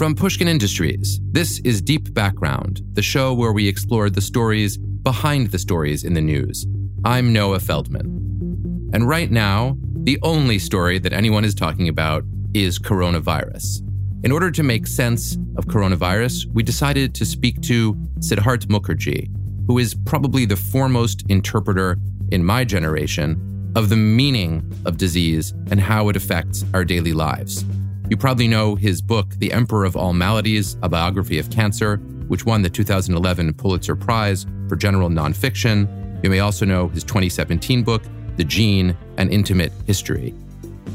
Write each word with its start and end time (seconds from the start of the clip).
From 0.00 0.14
Pushkin 0.14 0.48
Industries, 0.48 1.20
this 1.30 1.58
is 1.58 1.82
Deep 1.82 2.14
Background, 2.14 2.80
the 2.94 3.02
show 3.02 3.34
where 3.34 3.52
we 3.52 3.68
explore 3.68 4.08
the 4.08 4.22
stories 4.22 4.78
behind 4.78 5.50
the 5.50 5.58
stories 5.58 6.04
in 6.04 6.14
the 6.14 6.22
news. 6.22 6.66
I'm 7.04 7.34
Noah 7.34 7.60
Feldman. 7.60 8.90
And 8.94 9.06
right 9.06 9.30
now, 9.30 9.76
the 10.04 10.18
only 10.22 10.58
story 10.58 10.98
that 11.00 11.12
anyone 11.12 11.44
is 11.44 11.54
talking 11.54 11.86
about 11.86 12.24
is 12.54 12.78
coronavirus. 12.78 13.82
In 14.24 14.32
order 14.32 14.50
to 14.50 14.62
make 14.62 14.86
sense 14.86 15.36
of 15.58 15.66
coronavirus, 15.66 16.46
we 16.46 16.62
decided 16.62 17.14
to 17.16 17.26
speak 17.26 17.60
to 17.60 17.92
Siddharth 18.20 18.68
Mukherjee, 18.68 19.28
who 19.66 19.76
is 19.76 19.94
probably 20.06 20.46
the 20.46 20.56
foremost 20.56 21.24
interpreter 21.28 21.98
in 22.32 22.42
my 22.42 22.64
generation 22.64 23.72
of 23.76 23.90
the 23.90 23.96
meaning 23.96 24.62
of 24.86 24.96
disease 24.96 25.50
and 25.70 25.78
how 25.78 26.08
it 26.08 26.16
affects 26.16 26.64
our 26.72 26.86
daily 26.86 27.12
lives. 27.12 27.66
You 28.10 28.16
probably 28.16 28.48
know 28.48 28.74
his 28.74 29.00
book, 29.00 29.36
The 29.36 29.52
Emperor 29.52 29.84
of 29.84 29.94
All 29.94 30.12
Maladies 30.12 30.76
A 30.82 30.88
Biography 30.88 31.38
of 31.38 31.48
Cancer, 31.48 31.98
which 32.26 32.44
won 32.44 32.60
the 32.60 32.68
2011 32.68 33.54
Pulitzer 33.54 33.94
Prize 33.94 34.46
for 34.68 34.74
General 34.74 35.08
Nonfiction. 35.08 35.88
You 36.24 36.28
may 36.28 36.40
also 36.40 36.66
know 36.66 36.88
his 36.88 37.04
2017 37.04 37.84
book, 37.84 38.02
The 38.36 38.42
Gene 38.42 38.96
An 39.16 39.30
Intimate 39.30 39.70
History. 39.86 40.34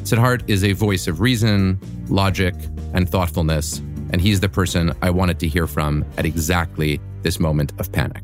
Siddharth 0.04 0.44
is 0.50 0.66
a 0.66 0.74
voice 0.74 1.08
of 1.08 1.22
reason, 1.22 1.80
logic, 2.10 2.54
and 2.94 3.10
thoughtfulness, 3.10 3.78
and 4.12 4.20
he's 4.20 4.42
the 4.42 4.50
person 4.50 4.94
I 5.02 5.10
wanted 5.10 5.40
to 5.40 5.48
hear 5.48 5.68
from 5.68 6.04
at 6.18 6.26
exactly 6.26 7.00
this 7.22 7.40
moment 7.40 7.72
of 7.80 7.94
panic. 7.94 8.24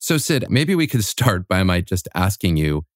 So, 0.00 0.18
Sid, 0.18 0.46
maybe 0.50 0.74
we 0.74 0.88
could 0.88 1.04
start 1.14 1.46
by 1.46 1.62
my 1.62 1.80
just 1.80 2.08
asking 2.12 2.56
you 2.56 2.86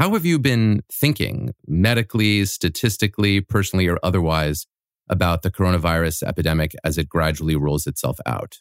how 0.00 0.14
have 0.14 0.24
you 0.24 0.38
been 0.38 0.82
thinking 0.90 1.52
medically, 1.66 2.46
statistically, 2.46 3.42
personally, 3.42 3.86
or 3.86 3.98
otherwise 4.02 4.66
about 5.10 5.42
the 5.42 5.50
coronavirus 5.50 6.22
epidemic 6.22 6.74
as 6.82 6.96
it 6.96 7.06
gradually 7.06 7.54
rolls 7.54 7.86
itself 7.86 8.18
out? 8.24 8.60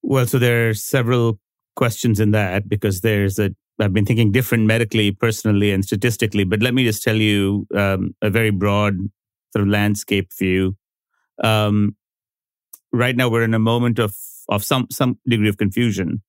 Well, 0.00 0.26
so 0.26 0.38
there 0.38 0.68
are 0.68 0.74
several 0.74 1.40
questions 1.74 2.20
in 2.20 2.30
that 2.30 2.68
because 2.68 3.00
there's 3.00 3.40
a 3.40 3.50
I've 3.80 3.92
been 3.92 4.04
thinking 4.04 4.30
different 4.30 4.66
medically, 4.66 5.10
personally, 5.10 5.72
and 5.72 5.84
statistically. 5.84 6.44
But 6.44 6.62
let 6.62 6.72
me 6.72 6.84
just 6.84 7.02
tell 7.02 7.16
you 7.16 7.66
um, 7.74 8.14
a 8.22 8.30
very 8.30 8.50
broad 8.50 8.96
sort 9.52 9.64
of 9.64 9.68
landscape 9.68 10.30
view. 10.38 10.76
Um, 11.42 11.96
right 12.92 13.16
now, 13.16 13.28
we're 13.28 13.42
in 13.42 13.54
a 13.54 13.58
moment 13.58 13.98
of 13.98 14.14
of 14.48 14.62
some 14.62 14.86
some 14.92 15.18
degree 15.26 15.48
of 15.48 15.56
confusion. 15.56 16.22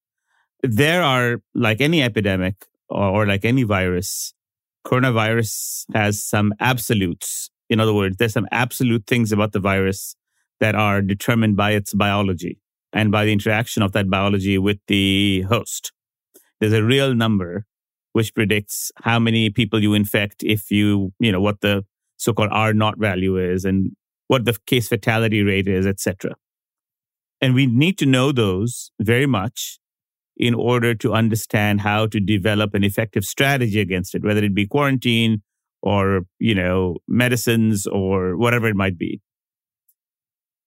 There 0.63 1.03
are, 1.03 1.44
like 1.53 1.79
any 1.81 2.01
epidemic, 2.01 2.66
or, 2.91 3.24
or 3.24 3.25
like 3.25 3.46
any 3.46 3.63
virus, 3.63 4.34
coronavirus 4.85 5.85
has 5.94 6.24
some 6.24 6.53
absolutes. 6.59 7.50
In 7.69 7.79
other 7.79 7.94
words, 7.94 8.18
there's 8.18 8.34
some 8.34 8.47
absolute 8.52 9.07
things 9.07 9.31
about 9.31 9.53
the 9.53 9.59
virus 9.59 10.16
that 10.59 10.75
are 10.75 11.01
determined 11.01 11.56
by 11.56 11.72
its 11.72 11.94
biology 11.94 12.59
and 12.94 13.12
by 13.12 13.25
the 13.25 13.31
interaction 13.31 13.81
of 13.81 13.94
that 13.94 14.09
biology 14.09 14.57
with 14.57 14.78
the 14.88 15.41
host. 15.44 15.91
There's 16.59 16.74
a 16.74 16.84
real 16.84 17.16
number 17.16 17.66
which 18.13 18.35
predicts 18.35 18.91
how 18.97 19.19
many 19.19 19.50
people 19.50 19.81
you 19.81 19.94
infect 19.94 20.44
if 20.44 20.69
you, 20.69 21.13
you 21.19 21.31
know, 21.31 21.40
what 21.41 21.62
the 21.62 21.85
so-called 22.18 22.50
R 22.51 22.74
naught 22.74 23.00
value 23.00 23.38
is 23.38 23.66
and 23.66 23.91
what 24.28 24.46
the 24.46 24.57
case 24.66 24.88
fatality 24.88 25.41
rate 25.41 25.68
is, 25.68 25.88
etc. 25.88 26.35
And 27.40 27.56
we 27.56 27.66
need 27.66 27.97
to 28.00 28.06
know 28.06 28.31
those 28.31 28.91
very 29.00 29.25
much 29.25 29.80
in 30.38 30.53
order 30.53 30.96
to 30.96 31.14
understand 31.14 31.81
how 31.81 32.08
to 32.08 32.19
develop 32.19 32.74
an 32.74 32.84
effective 32.84 33.25
strategy 33.25 33.80
against 33.80 34.16
it, 34.16 34.24
whether 34.24 34.44
it 34.44 34.56
be 34.56 34.66
quarantine 34.66 35.42
or, 35.81 36.22
you 36.40 36.56
know, 36.56 36.97
medicines 37.08 37.88
or 37.88 38.38
whatever 38.38 38.68
it 38.68 38.75
might 38.75 38.97
be. 38.97 39.22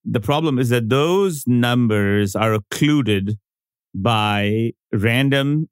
The 0.04 0.20
problem 0.20 0.58
is 0.58 0.68
that 0.68 0.90
those 0.90 1.46
numbers 1.46 2.36
are 2.36 2.52
occluded 2.52 3.38
by 3.94 4.72
random 4.92 5.68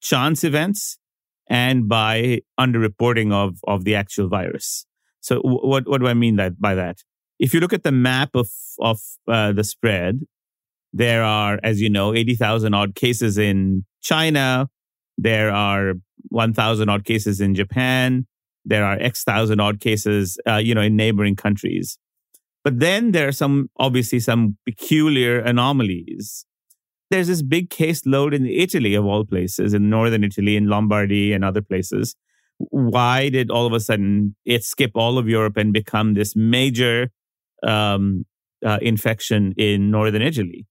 chance 0.00 0.42
events 0.44 0.98
and 1.48 1.88
by 1.88 2.40
underreporting 2.58 3.32
of, 3.32 3.58
of 3.64 3.84
the 3.84 3.94
actual 3.94 4.28
virus. 4.28 4.86
So 5.20 5.40
what, 5.40 5.86
what 5.86 6.00
do 6.00 6.06
I 6.06 6.14
mean 6.14 6.36
that, 6.36 6.60
by 6.60 6.74
that? 6.74 6.98
If 7.38 7.52
you 7.52 7.60
look 7.60 7.72
at 7.72 7.82
the 7.82 7.92
map 7.92 8.30
of, 8.34 8.48
of 8.78 9.00
uh, 9.28 9.52
the 9.52 9.64
spread, 9.64 10.20
there 10.94 11.24
are, 11.24 11.58
as 11.64 11.80
you 11.80 11.90
know, 11.90 12.14
80,000 12.14 12.72
odd 12.72 12.94
cases 12.94 13.36
in 13.36 13.84
China. 14.00 14.68
There 15.18 15.50
are 15.52 15.94
1,000 16.28 16.88
odd 16.88 17.04
cases 17.04 17.40
in 17.40 17.54
Japan. 17.56 18.26
There 18.64 18.84
are 18.84 18.96
X 18.98 19.24
thousand 19.24 19.60
odd 19.60 19.80
cases, 19.80 20.38
uh, 20.48 20.56
you 20.56 20.74
know, 20.74 20.80
in 20.80 20.96
neighboring 20.96 21.36
countries. 21.36 21.98
But 22.62 22.78
then 22.78 23.10
there 23.10 23.28
are 23.28 23.32
some, 23.32 23.68
obviously, 23.76 24.20
some 24.20 24.56
peculiar 24.64 25.40
anomalies. 25.40 26.46
There's 27.10 27.26
this 27.26 27.42
big 27.42 27.70
case 27.70 28.06
load 28.06 28.32
in 28.32 28.46
Italy, 28.46 28.94
of 28.94 29.04
all 29.04 29.26
places, 29.26 29.74
in 29.74 29.90
northern 29.90 30.24
Italy, 30.24 30.56
in 30.56 30.68
Lombardy, 30.68 31.32
and 31.32 31.44
other 31.44 31.60
places. 31.60 32.16
Why 32.56 33.28
did 33.28 33.50
all 33.50 33.66
of 33.66 33.72
a 33.72 33.80
sudden 33.80 34.36
it 34.46 34.64
skip 34.64 34.92
all 34.94 35.18
of 35.18 35.28
Europe 35.28 35.56
and 35.56 35.72
become 35.72 36.14
this 36.14 36.34
major 36.36 37.10
um, 37.66 38.24
uh, 38.64 38.78
infection 38.80 39.52
in 39.58 39.90
northern 39.90 40.22
Italy? 40.22 40.66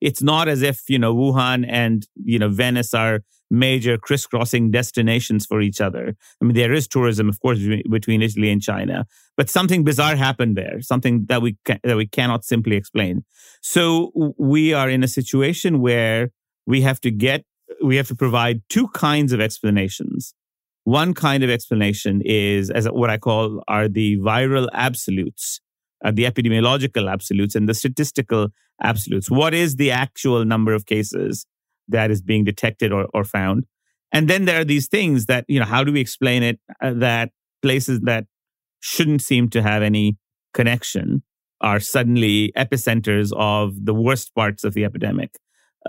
It's 0.00 0.22
not 0.22 0.48
as 0.48 0.62
if, 0.62 0.88
you 0.88 0.98
know, 0.98 1.14
Wuhan 1.14 1.64
and, 1.68 2.06
you 2.24 2.38
know, 2.38 2.48
Venice 2.48 2.94
are 2.94 3.20
major 3.50 3.96
crisscrossing 3.96 4.70
destinations 4.70 5.46
for 5.46 5.60
each 5.60 5.80
other. 5.80 6.14
I 6.40 6.44
mean, 6.44 6.54
there 6.54 6.72
is 6.72 6.86
tourism, 6.86 7.28
of 7.28 7.40
course, 7.40 7.58
between 7.90 8.22
Italy 8.22 8.50
and 8.50 8.62
China, 8.62 9.06
but 9.36 9.48
something 9.48 9.84
bizarre 9.84 10.16
happened 10.16 10.56
there, 10.56 10.80
something 10.80 11.24
that 11.28 11.40
we 11.40 11.56
ca- 11.64 11.78
that 11.84 11.96
we 11.96 12.06
cannot 12.06 12.44
simply 12.44 12.76
explain. 12.76 13.24
So 13.62 14.12
we 14.38 14.74
are 14.74 14.90
in 14.90 15.02
a 15.02 15.08
situation 15.08 15.80
where 15.80 16.30
we 16.66 16.82
have 16.82 17.00
to 17.00 17.10
get 17.10 17.44
we 17.82 17.96
have 17.96 18.08
to 18.08 18.14
provide 18.14 18.62
two 18.68 18.88
kinds 18.88 19.32
of 19.32 19.40
explanations. 19.40 20.34
One 20.84 21.14
kind 21.14 21.42
of 21.42 21.50
explanation 21.50 22.22
is 22.24 22.70
as 22.70 22.86
what 22.86 23.10
I 23.10 23.18
call 23.18 23.62
are 23.68 23.88
the 23.88 24.16
viral 24.18 24.68
absolutes, 24.72 25.60
uh, 26.04 26.12
the 26.12 26.24
epidemiological 26.24 27.10
absolutes 27.10 27.54
and 27.54 27.68
the 27.68 27.74
statistical 27.74 28.48
absolutes. 28.82 29.30
What 29.30 29.54
is 29.54 29.76
the 29.76 29.90
actual 29.90 30.44
number 30.44 30.72
of 30.72 30.86
cases 30.86 31.46
that 31.88 32.10
is 32.10 32.22
being 32.22 32.44
detected 32.44 32.92
or, 32.92 33.06
or 33.14 33.24
found? 33.24 33.64
And 34.12 34.28
then 34.28 34.44
there 34.44 34.60
are 34.60 34.64
these 34.64 34.88
things 34.88 35.26
that, 35.26 35.44
you 35.48 35.58
know, 35.58 35.66
how 35.66 35.84
do 35.84 35.92
we 35.92 36.00
explain 36.00 36.42
it 36.42 36.60
uh, 36.82 36.94
that 36.94 37.30
places 37.62 38.00
that 38.00 38.26
shouldn't 38.80 39.22
seem 39.22 39.50
to 39.50 39.62
have 39.62 39.82
any 39.82 40.16
connection 40.54 41.22
are 41.60 41.80
suddenly 41.80 42.52
epicenters 42.56 43.32
of 43.36 43.84
the 43.84 43.94
worst 43.94 44.34
parts 44.34 44.64
of 44.64 44.74
the 44.74 44.84
epidemic. 44.84 45.38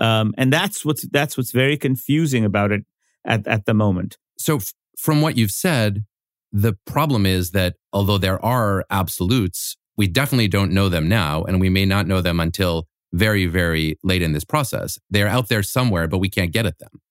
Um, 0.00 0.34
and 0.36 0.52
that's 0.52 0.84
what's 0.84 1.06
that's 1.08 1.36
what's 1.36 1.52
very 1.52 1.76
confusing 1.76 2.44
about 2.44 2.72
it 2.72 2.84
at, 3.24 3.46
at 3.46 3.66
the 3.66 3.74
moment. 3.74 4.18
So, 4.38 4.56
f- 4.56 4.72
from 4.98 5.20
what 5.20 5.36
you've 5.36 5.50
said, 5.50 6.04
the 6.52 6.74
problem 6.86 7.26
is 7.26 7.50
that 7.52 7.76
although 7.92 8.18
there 8.18 8.42
are 8.44 8.84
absolutes, 8.90 9.76
we 10.00 10.08
definitely 10.08 10.48
don't 10.48 10.72
know 10.72 10.88
them 10.88 11.10
now, 11.10 11.44
and 11.44 11.60
we 11.60 11.68
may 11.68 11.84
not 11.84 12.06
know 12.06 12.22
them 12.22 12.40
until 12.40 12.86
very, 13.12 13.44
very 13.44 13.98
late 14.02 14.22
in 14.22 14.32
this 14.32 14.44
process. 14.44 14.98
They're 15.10 15.28
out 15.28 15.50
there 15.50 15.62
somewhere, 15.62 16.08
but 16.08 16.20
we 16.20 16.30
can't 16.30 16.54
get 16.54 16.64
at 16.64 16.78
them. 16.78 17.02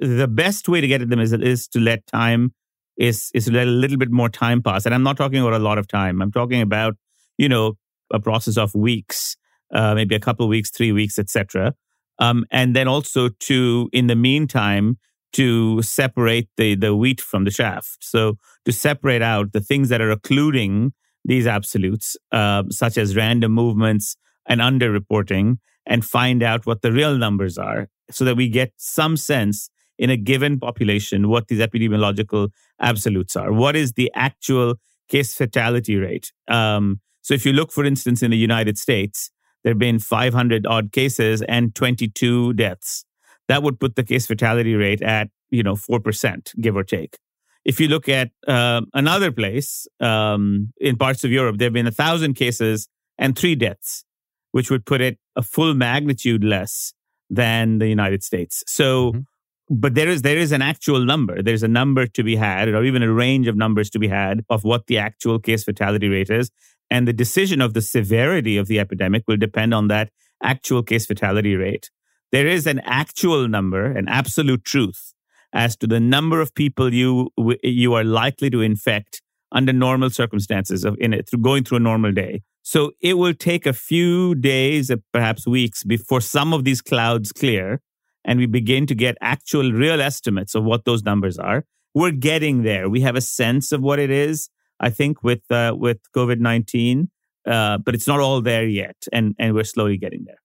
The 0.00 0.26
best 0.26 0.66
way 0.66 0.80
to 0.80 0.88
get 0.88 1.02
at 1.02 1.10
them 1.10 1.20
is, 1.20 1.34
is 1.34 1.68
to 1.68 1.78
let 1.78 2.06
time 2.06 2.54
is 2.96 3.30
is 3.34 3.44
to 3.44 3.52
let 3.52 3.66
a 3.66 3.70
little 3.82 3.98
bit 3.98 4.10
more 4.10 4.30
time 4.30 4.62
pass. 4.62 4.86
And 4.86 4.94
I'm 4.94 5.02
not 5.02 5.18
talking 5.18 5.40
about 5.40 5.52
a 5.52 5.58
lot 5.58 5.76
of 5.76 5.88
time. 5.88 6.22
I'm 6.22 6.32
talking 6.32 6.62
about 6.62 6.96
you 7.36 7.50
know 7.50 7.74
a 8.10 8.18
process 8.18 8.56
of 8.56 8.74
weeks, 8.74 9.36
uh, 9.74 9.94
maybe 9.94 10.14
a 10.14 10.20
couple 10.20 10.46
of 10.46 10.48
weeks, 10.48 10.70
three 10.70 10.92
weeks, 10.92 11.18
etc. 11.18 11.74
Um, 12.18 12.46
and 12.50 12.74
then 12.74 12.88
also 12.88 13.28
to, 13.28 13.90
in 13.92 14.06
the 14.06 14.16
meantime, 14.16 14.96
to 15.34 15.82
separate 15.82 16.48
the, 16.56 16.74
the 16.74 16.96
wheat 16.96 17.20
from 17.20 17.44
the 17.44 17.50
shaft. 17.50 17.98
So 18.00 18.38
to 18.64 18.72
separate 18.72 19.20
out 19.20 19.52
the 19.52 19.60
things 19.60 19.90
that 19.90 20.00
are 20.00 20.10
occluding 20.10 20.94
these 21.24 21.46
absolutes, 21.46 22.16
uh, 22.32 22.64
such 22.70 22.96
as 22.96 23.16
random 23.16 23.52
movements 23.52 24.16
and 24.46 24.60
underreporting, 24.60 25.58
and 25.86 26.04
find 26.04 26.42
out 26.42 26.66
what 26.66 26.82
the 26.82 26.92
real 26.92 27.16
numbers 27.16 27.58
are 27.58 27.88
so 28.10 28.24
that 28.24 28.36
we 28.36 28.48
get 28.48 28.72
some 28.76 29.16
sense 29.16 29.70
in 29.98 30.10
a 30.10 30.16
given 30.16 30.60
population 30.60 31.28
what 31.28 31.48
these 31.48 31.60
epidemiological 31.60 32.50
absolutes 32.80 33.36
are. 33.36 33.52
What 33.52 33.74
is 33.74 33.92
the 33.92 34.10
actual 34.14 34.76
case 35.08 35.34
fatality 35.34 35.96
rate? 35.96 36.32
Um, 36.46 37.00
so 37.22 37.34
if 37.34 37.44
you 37.44 37.52
look, 37.52 37.72
for 37.72 37.84
instance, 37.84 38.22
in 38.22 38.30
the 38.30 38.36
United 38.36 38.78
States, 38.78 39.30
there 39.64 39.72
have 39.72 39.78
been 39.78 39.98
500 39.98 40.66
odd 40.66 40.92
cases 40.92 41.42
and 41.42 41.74
22 41.74 42.54
deaths. 42.54 43.04
That 43.48 43.62
would 43.62 43.80
put 43.80 43.96
the 43.96 44.04
case 44.04 44.26
fatality 44.26 44.74
rate 44.74 45.02
at, 45.02 45.28
you 45.50 45.62
know, 45.62 45.74
4%, 45.74 46.60
give 46.60 46.76
or 46.76 46.84
take. 46.84 47.18
If 47.64 47.80
you 47.80 47.88
look 47.88 48.08
at 48.08 48.30
uh, 48.46 48.82
another 48.94 49.30
place 49.32 49.86
um, 50.00 50.72
in 50.80 50.96
parts 50.96 51.24
of 51.24 51.30
Europe, 51.30 51.58
there 51.58 51.66
have 51.66 51.72
been 51.72 51.86
a 51.86 51.92
thousand 51.92 52.34
cases 52.34 52.88
and 53.18 53.36
three 53.36 53.54
deaths, 53.54 54.04
which 54.52 54.70
would 54.70 54.86
put 54.86 55.00
it 55.00 55.18
a 55.36 55.42
full 55.42 55.74
magnitude 55.74 56.44
less 56.44 56.94
than 57.28 57.78
the 57.78 57.88
United 57.88 58.22
States. 58.22 58.64
So, 58.66 59.12
mm-hmm. 59.12 59.20
but 59.68 59.94
there 59.94 60.08
is 60.08 60.22
there 60.22 60.38
is 60.38 60.52
an 60.52 60.62
actual 60.62 61.04
number. 61.04 61.42
There's 61.42 61.62
a 61.62 61.68
number 61.68 62.06
to 62.06 62.22
be 62.22 62.36
had, 62.36 62.68
or 62.68 62.84
even 62.84 63.02
a 63.02 63.12
range 63.12 63.48
of 63.48 63.56
numbers 63.56 63.90
to 63.90 63.98
be 63.98 64.08
had 64.08 64.44
of 64.48 64.64
what 64.64 64.86
the 64.86 64.98
actual 64.98 65.38
case 65.38 65.64
fatality 65.64 66.08
rate 66.08 66.30
is, 66.30 66.50
and 66.90 67.06
the 67.06 67.12
decision 67.12 67.60
of 67.60 67.74
the 67.74 67.82
severity 67.82 68.56
of 68.56 68.66
the 68.66 68.80
epidemic 68.80 69.24
will 69.26 69.36
depend 69.36 69.74
on 69.74 69.88
that 69.88 70.10
actual 70.42 70.82
case 70.82 71.06
fatality 71.06 71.54
rate. 71.56 71.90
There 72.30 72.46
is 72.46 72.66
an 72.66 72.80
actual 72.84 73.48
number, 73.48 73.84
an 73.84 74.08
absolute 74.08 74.64
truth 74.64 75.14
as 75.52 75.76
to 75.76 75.86
the 75.86 76.00
number 76.00 76.40
of 76.40 76.54
people 76.54 76.92
you 76.92 77.30
you 77.62 77.94
are 77.94 78.04
likely 78.04 78.50
to 78.50 78.60
infect 78.60 79.22
under 79.52 79.72
normal 79.72 80.10
circumstances 80.10 80.84
of 80.84 80.96
in 81.00 81.12
it 81.14 81.28
through 81.28 81.40
going 81.40 81.64
through 81.64 81.78
a 81.78 81.80
normal 81.80 82.12
day. 82.12 82.42
So 82.62 82.92
it 83.00 83.14
will 83.14 83.32
take 83.32 83.64
a 83.64 83.72
few 83.72 84.34
days, 84.34 84.90
perhaps 85.12 85.46
weeks, 85.46 85.84
before 85.84 86.20
some 86.20 86.52
of 86.52 86.64
these 86.64 86.82
clouds 86.82 87.32
clear 87.32 87.80
and 88.24 88.38
we 88.38 88.46
begin 88.46 88.86
to 88.86 88.94
get 88.94 89.16
actual 89.22 89.72
real 89.72 90.02
estimates 90.02 90.54
of 90.54 90.64
what 90.64 90.84
those 90.84 91.02
numbers 91.02 91.38
are. 91.38 91.64
We're 91.94 92.10
getting 92.10 92.62
there. 92.62 92.88
We 92.88 93.00
have 93.00 93.16
a 93.16 93.22
sense 93.22 93.72
of 93.72 93.80
what 93.80 93.98
it 93.98 94.10
is. 94.10 94.50
I 94.80 94.90
think, 94.90 95.24
with 95.24 95.50
uh, 95.50 95.74
with 95.76 95.98
COVID 96.14 96.38
nineteen, 96.38 97.10
uh, 97.46 97.78
but 97.78 97.96
it's 97.96 98.06
not 98.06 98.20
all 98.20 98.40
there 98.40 98.66
yet, 98.66 98.96
and 99.12 99.34
and 99.38 99.54
we're 99.54 99.64
slowly 99.64 99.96
getting 99.96 100.24
there. 100.24 100.40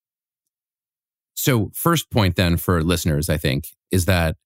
So, 1.35 1.71
first 1.75 2.09
point 2.09 2.35
then 2.35 2.57
for 2.57 2.81
listeners, 2.83 3.29
I 3.29 3.37
think, 3.37 3.65
is 3.91 4.05
that 4.05 4.37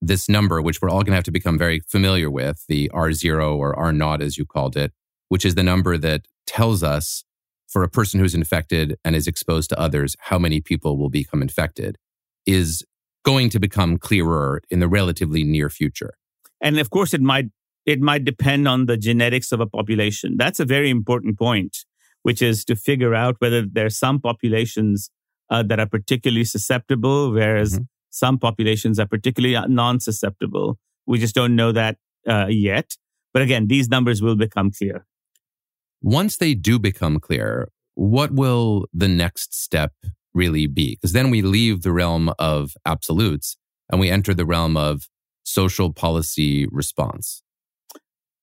this 0.00 0.28
number, 0.28 0.60
which 0.60 0.80
we're 0.80 0.90
all 0.90 1.02
going 1.02 1.12
to 1.12 1.16
have 1.16 1.24
to 1.24 1.30
become 1.30 1.58
very 1.58 1.80
familiar 1.80 2.30
with, 2.30 2.64
the 2.68 2.90
R 2.92 3.12
zero 3.12 3.56
or 3.56 3.74
R 3.76 3.92
naught, 3.92 4.22
as 4.22 4.36
you 4.36 4.44
called 4.44 4.76
it, 4.76 4.92
which 5.28 5.44
is 5.44 5.54
the 5.54 5.62
number 5.62 5.96
that 5.98 6.26
tells 6.46 6.82
us 6.82 7.24
for 7.66 7.82
a 7.82 7.88
person 7.88 8.20
who's 8.20 8.34
infected 8.34 8.96
and 9.04 9.16
is 9.16 9.26
exposed 9.26 9.70
to 9.70 9.80
others 9.80 10.16
how 10.20 10.38
many 10.38 10.60
people 10.60 10.96
will 10.96 11.10
become 11.10 11.42
infected, 11.42 11.96
is 12.46 12.84
going 13.24 13.50
to 13.50 13.58
become 13.58 13.98
clearer 13.98 14.62
in 14.70 14.78
the 14.78 14.88
relatively 14.88 15.42
near 15.42 15.68
future. 15.68 16.14
And 16.60 16.78
of 16.78 16.90
course, 16.90 17.12
it 17.12 17.20
might 17.20 17.46
it 17.84 18.00
might 18.00 18.24
depend 18.24 18.66
on 18.66 18.86
the 18.86 18.96
genetics 18.96 19.52
of 19.52 19.60
a 19.60 19.66
population. 19.66 20.36
That's 20.36 20.60
a 20.60 20.64
very 20.64 20.90
important 20.90 21.38
point, 21.38 21.78
which 22.22 22.42
is 22.42 22.64
to 22.64 22.76
figure 22.76 23.14
out 23.14 23.36
whether 23.38 23.64
there 23.64 23.86
are 23.86 23.90
some 23.90 24.20
populations 24.20 25.10
uh, 25.50 25.62
that 25.64 25.78
are 25.78 25.86
particularly 25.86 26.44
susceptible, 26.44 27.32
whereas 27.32 27.74
mm-hmm. 27.74 27.84
Some 28.16 28.38
populations 28.38 28.98
are 28.98 29.06
particularly 29.06 29.54
non 29.68 30.00
susceptible. 30.00 30.78
We 31.06 31.18
just 31.18 31.34
don't 31.34 31.54
know 31.54 31.70
that 31.72 31.98
uh, 32.26 32.46
yet. 32.48 32.96
But 33.34 33.42
again, 33.42 33.66
these 33.66 33.90
numbers 33.90 34.22
will 34.22 34.36
become 34.36 34.70
clear. 34.70 35.04
Once 36.00 36.38
they 36.38 36.54
do 36.54 36.78
become 36.78 37.20
clear, 37.20 37.68
what 37.94 38.32
will 38.32 38.86
the 38.94 39.08
next 39.08 39.54
step 39.54 39.92
really 40.32 40.66
be? 40.66 40.94
Because 40.94 41.12
then 41.12 41.30
we 41.30 41.42
leave 41.42 41.82
the 41.82 41.92
realm 41.92 42.32
of 42.38 42.74
absolutes 42.86 43.58
and 43.90 44.00
we 44.00 44.08
enter 44.08 44.32
the 44.32 44.46
realm 44.46 44.78
of 44.78 45.08
social 45.44 45.92
policy 45.92 46.66
response. 46.72 47.42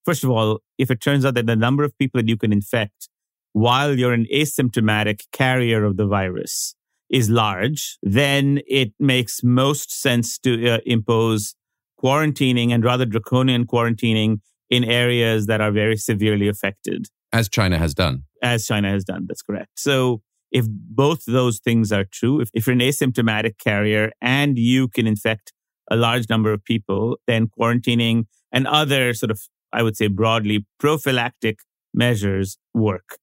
First 0.06 0.24
of 0.24 0.30
all, 0.30 0.60
if 0.78 0.92
it 0.92 1.02
turns 1.02 1.26
out 1.26 1.34
that 1.34 1.48
the 1.48 1.56
number 1.56 1.84
of 1.84 1.98
people 1.98 2.20
that 2.20 2.28
you 2.28 2.38
can 2.38 2.54
infect 2.54 3.10
while 3.54 3.98
you're 3.98 4.14
an 4.14 4.28
asymptomatic 4.32 5.22
carrier 5.32 5.84
of 5.84 5.98
the 5.98 6.06
virus 6.06 6.76
is 7.14 7.30
large, 7.30 7.98
then 8.02 8.60
it 8.68 8.92
makes 9.00 9.44
most 9.44 9.92
sense 9.92 10.38
to 10.40 10.70
uh, 10.70 10.80
impose 10.86 11.56
quarantining 12.04 12.72
and 12.72 12.84
rather 12.84 13.06
draconian 13.06 13.66
quarantining 13.66 14.40
in 14.70 14.84
areas 14.84 15.46
that 15.46 15.62
are 15.62 15.72
very 15.72 15.96
severely 15.96 16.48
affected. 16.48 17.06
As 17.32 17.48
China 17.48 17.78
has 17.78 17.94
done. 17.94 18.24
As 18.42 18.66
China 18.66 18.90
has 18.90 19.06
done, 19.06 19.26
that's 19.28 19.44
correct. 19.44 19.72
So 19.78 20.22
if 20.52 20.66
both 20.70 21.24
those 21.26 21.60
things 21.60 21.92
are 21.92 22.04
true, 22.04 22.42
if, 22.42 22.50
if 22.54 22.68
you're 22.68 22.74
an 22.74 22.80
asymptomatic 22.80 23.58
carrier 23.58 24.12
and 24.22 24.58
you 24.58 24.88
can 24.88 25.08
infect 25.08 25.54
a 25.92 25.96
large 25.96 26.30
number 26.30 26.52
of 26.52 26.64
people, 26.64 27.18
then 27.28 27.48
quarantining 27.48 28.26
and 28.52 28.68
other 28.68 29.14
sort 29.14 29.32
of 29.32 29.40
I 29.74 29.82
would 29.82 29.98
say 29.98 30.08
broadly, 30.08 30.66
prophylactic 30.80 31.60
measures 31.94 32.58
work. 32.74 33.18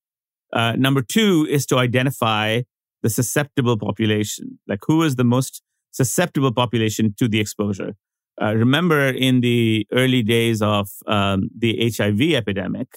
Uh, 0.52 0.75
number 0.76 1.00
two 1.00 1.47
is 1.49 1.64
to 1.66 1.78
identify 1.78 2.62
the 3.02 3.11
susceptible 3.11 3.76
population, 3.76 4.59
like 4.69 4.80
who 4.87 5.02
is 5.02 5.16
the 5.16 5.25
most 5.25 5.62
susceptible 5.90 6.52
population 6.52 7.14
to 7.19 7.28
the 7.28 7.40
exposure. 7.40 7.95
Uh, 8.40 8.54
remember, 8.54 9.09
in 9.09 9.40
the 9.40 9.87
early 9.92 10.23
days 10.23 10.62
of 10.62 10.88
um, 11.07 11.50
the 11.57 11.92
HIV 11.97 12.21
epidemic 12.35 12.88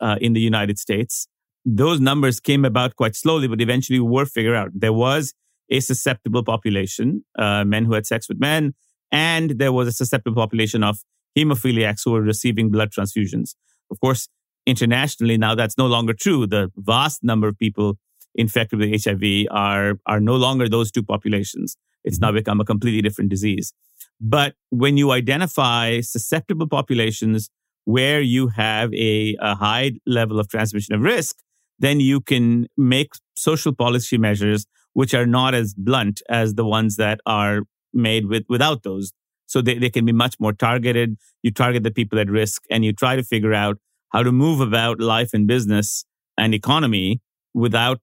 uh, 0.00 0.16
in 0.20 0.32
the 0.32 0.40
United 0.40 0.78
States, 0.78 1.28
those 1.64 2.00
numbers 2.00 2.40
came 2.40 2.64
about 2.64 2.96
quite 2.96 3.14
slowly, 3.14 3.48
but 3.48 3.60
eventually 3.60 4.00
were 4.00 4.26
figured 4.26 4.56
out. 4.56 4.70
There 4.74 4.92
was 4.92 5.32
a 5.70 5.80
susceptible 5.80 6.42
population, 6.42 7.24
uh, 7.38 7.64
men 7.64 7.84
who 7.84 7.94
had 7.94 8.06
sex 8.06 8.28
with 8.28 8.40
men, 8.40 8.74
and 9.10 9.52
there 9.58 9.72
was 9.72 9.88
a 9.88 9.92
susceptible 9.92 10.42
population 10.42 10.82
of 10.82 10.98
hemophiliacs 11.38 12.02
who 12.04 12.12
were 12.12 12.22
receiving 12.22 12.70
blood 12.70 12.90
transfusions. 12.90 13.54
Of 13.90 14.00
course, 14.00 14.28
internationally, 14.66 15.38
now 15.38 15.54
that's 15.54 15.78
no 15.78 15.86
longer 15.86 16.12
true. 16.12 16.46
The 16.46 16.70
vast 16.76 17.22
number 17.22 17.48
of 17.48 17.58
people 17.58 17.98
infected 18.34 18.78
with 18.78 19.04
HIV 19.04 19.46
are, 19.50 19.94
are 20.06 20.20
no 20.20 20.36
longer 20.36 20.68
those 20.68 20.90
two 20.90 21.02
populations. 21.02 21.76
It's 22.04 22.18
now 22.18 22.28
mm-hmm. 22.28 22.36
become 22.36 22.60
a 22.60 22.64
completely 22.64 23.02
different 23.02 23.30
disease. 23.30 23.72
But 24.20 24.54
when 24.70 24.96
you 24.96 25.10
identify 25.10 26.00
susceptible 26.00 26.68
populations 26.68 27.50
where 27.84 28.20
you 28.20 28.48
have 28.48 28.92
a, 28.94 29.36
a 29.40 29.54
high 29.54 29.92
level 30.06 30.38
of 30.38 30.48
transmission 30.48 30.94
of 30.94 31.00
risk, 31.00 31.36
then 31.78 31.98
you 31.98 32.20
can 32.20 32.68
make 32.76 33.12
social 33.34 33.74
policy 33.74 34.18
measures 34.18 34.66
which 34.92 35.14
are 35.14 35.26
not 35.26 35.54
as 35.54 35.74
blunt 35.74 36.22
as 36.28 36.54
the 36.54 36.64
ones 36.64 36.96
that 36.96 37.20
are 37.26 37.62
made 37.92 38.26
with 38.26 38.44
without 38.48 38.82
those 38.82 39.12
so 39.52 39.60
they, 39.60 39.76
they 39.76 39.90
can 39.90 40.06
be 40.06 40.12
much 40.12 40.36
more 40.40 40.54
targeted. 40.54 41.18
You 41.42 41.50
target 41.50 41.82
the 41.82 41.90
people 41.90 42.18
at 42.18 42.30
risk 42.30 42.62
and 42.70 42.84
you 42.84 42.92
try 42.94 43.16
to 43.16 43.22
figure 43.22 43.52
out 43.52 43.78
how 44.10 44.22
to 44.22 44.32
move 44.32 44.60
about 44.60 44.98
life 44.98 45.34
and 45.34 45.46
business 45.46 46.04
and 46.38 46.54
economy 46.54 47.20
without 47.52 48.00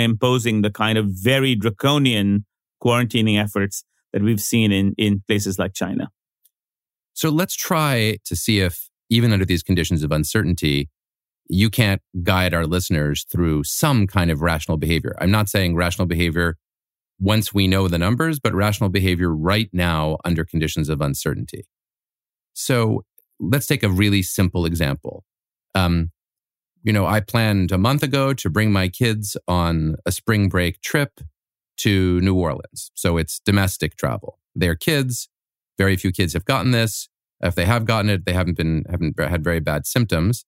imposing 0.00 0.62
the 0.62 0.70
kind 0.70 0.98
of 0.98 1.06
very 1.08 1.54
draconian 1.54 2.44
quarantining 2.82 3.42
efforts 3.42 3.84
that 4.12 4.22
we've 4.22 4.40
seen 4.40 4.72
in, 4.72 4.94
in 4.98 5.22
places 5.26 5.58
like 5.58 5.74
China. 5.74 6.10
So 7.14 7.28
let's 7.28 7.54
try 7.54 8.18
to 8.24 8.36
see 8.36 8.60
if, 8.60 8.88
even 9.10 9.32
under 9.32 9.44
these 9.44 9.62
conditions 9.62 10.02
of 10.02 10.10
uncertainty, 10.10 10.88
you 11.48 11.68
can't 11.68 12.00
guide 12.22 12.54
our 12.54 12.66
listeners 12.66 13.26
through 13.30 13.64
some 13.64 14.06
kind 14.06 14.30
of 14.30 14.40
rational 14.40 14.78
behavior. 14.78 15.14
I'm 15.20 15.30
not 15.30 15.48
saying 15.48 15.76
rational 15.76 16.06
behavior 16.06 16.56
once 17.20 17.52
we 17.52 17.68
know 17.68 17.88
the 17.88 17.98
numbers, 17.98 18.40
but 18.40 18.54
rational 18.54 18.90
behavior 18.90 19.34
right 19.34 19.68
now 19.72 20.18
under 20.24 20.44
conditions 20.44 20.88
of 20.88 21.00
uncertainty. 21.00 21.66
So 22.54 23.04
let's 23.38 23.66
take 23.66 23.82
a 23.82 23.88
really 23.88 24.22
simple 24.22 24.64
example. 24.64 25.24
Um, 25.74 26.10
you 26.82 26.92
know, 26.92 27.06
I 27.06 27.20
planned 27.20 27.70
a 27.72 27.78
month 27.78 28.02
ago 28.02 28.34
to 28.34 28.50
bring 28.50 28.72
my 28.72 28.88
kids 28.88 29.36
on 29.46 29.96
a 30.04 30.12
spring 30.12 30.48
break 30.48 30.80
trip 30.82 31.20
to 31.78 32.20
New 32.20 32.34
Orleans. 32.34 32.90
So 32.94 33.16
it's 33.16 33.40
domestic 33.40 33.96
travel. 33.96 34.38
They're 34.54 34.76
kids. 34.76 35.28
Very 35.78 35.96
few 35.96 36.12
kids 36.12 36.32
have 36.34 36.44
gotten 36.44 36.70
this. 36.70 37.08
If 37.40 37.54
they 37.54 37.64
have 37.64 37.84
gotten 37.84 38.10
it, 38.10 38.24
they 38.24 38.32
haven't 38.32 38.56
been 38.56 38.84
haven't 38.88 39.18
had 39.18 39.42
very 39.42 39.60
bad 39.60 39.86
symptoms. 39.86 40.44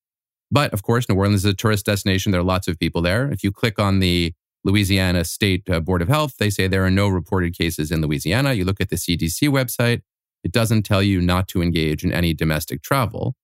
But 0.51 0.73
of 0.73 0.83
course, 0.83 1.09
New 1.09 1.17
Orleans 1.17 1.45
is 1.45 1.53
a 1.53 1.55
tourist 1.55 1.87
destination. 1.87 2.31
There 2.31 2.41
are 2.41 2.45
lots 2.45 2.69
of 2.69 2.79
people 2.79 3.03
there. 3.03 3.31
If 3.31 3.43
you 3.43 3.51
click 3.51 3.79
on 3.79 3.99
the 3.99 4.35
Louisiana 4.65 5.25
State 5.25 5.69
uh, 5.69 5.81
Board 5.81 6.03
of 6.03 6.09
Health, 6.09 6.35
they 6.39 6.51
say 6.51 6.69
there 6.69 6.85
are 6.85 6.91
no 6.91 7.09
reported 7.09 7.57
cases 7.57 7.91
in 7.91 8.01
Louisiana. 8.01 8.53
You 8.53 8.65
look 8.65 8.81
at 8.81 8.91
the 8.91 8.97
CDC 8.97 9.49
website, 9.49 10.03
it 10.45 10.53
doesn't 10.53 10.85
tell 10.85 11.03
you 11.03 11.21
not 11.21 11.49
to 11.49 11.63
engage 11.63 12.05
in 12.05 12.13
any 12.13 12.35
domestic 12.35 12.83
travel. 12.83 13.35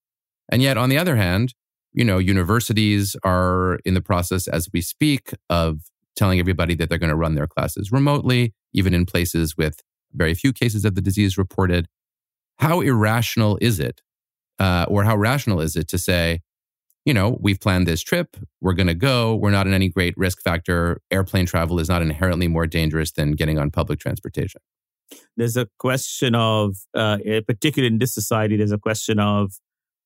And 0.50 0.62
yet, 0.62 0.76
on 0.76 0.88
the 0.88 0.98
other 0.98 1.16
hand, 1.16 1.54
you 1.92 2.04
know, 2.04 2.18
universities 2.18 3.16
are 3.24 3.78
in 3.84 3.94
the 3.94 4.00
process 4.00 4.46
as 4.48 4.68
we 4.72 4.80
speak 4.80 5.32
of 5.48 5.80
telling 6.16 6.38
everybody 6.38 6.74
that 6.74 6.88
they're 6.88 6.98
going 6.98 7.10
to 7.10 7.16
run 7.16 7.34
their 7.34 7.46
classes 7.46 7.90
remotely, 7.90 8.52
even 8.72 8.94
in 8.94 9.06
places 9.06 9.56
with 9.56 9.80
very 10.12 10.34
few 10.34 10.52
cases 10.52 10.84
of 10.84 10.94
the 10.94 11.00
disease 11.00 11.38
reported. 11.38 11.86
How 12.58 12.80
irrational 12.80 13.58
is 13.60 13.80
it, 13.80 14.02
uh, 14.58 14.86
or 14.88 15.04
how 15.04 15.16
rational 15.16 15.60
is 15.60 15.76
it 15.76 15.88
to 15.88 15.98
say, 15.98 16.40
you 17.06 17.14
know, 17.14 17.38
we've 17.40 17.58
planned 17.58 17.86
this 17.86 18.02
trip, 18.02 18.36
we're 18.60 18.74
going 18.74 18.86
to 18.86 18.94
go, 18.94 19.34
we're 19.34 19.50
not 19.50 19.66
in 19.66 19.72
any 19.72 19.88
great 19.88 20.14
risk 20.18 20.42
factor. 20.42 21.00
Airplane 21.10 21.46
travel 21.46 21.80
is 21.80 21.88
not 21.88 22.02
inherently 22.02 22.46
more 22.46 22.66
dangerous 22.66 23.12
than 23.12 23.32
getting 23.32 23.58
on 23.58 23.70
public 23.70 23.98
transportation. 23.98 24.60
There's 25.36 25.56
a 25.56 25.66
question 25.78 26.34
of, 26.34 26.76
uh, 26.94 27.18
particularly 27.46 27.92
in 27.92 27.98
this 27.98 28.14
society, 28.14 28.56
there's 28.56 28.70
a 28.70 28.78
question 28.78 29.18
of 29.18 29.54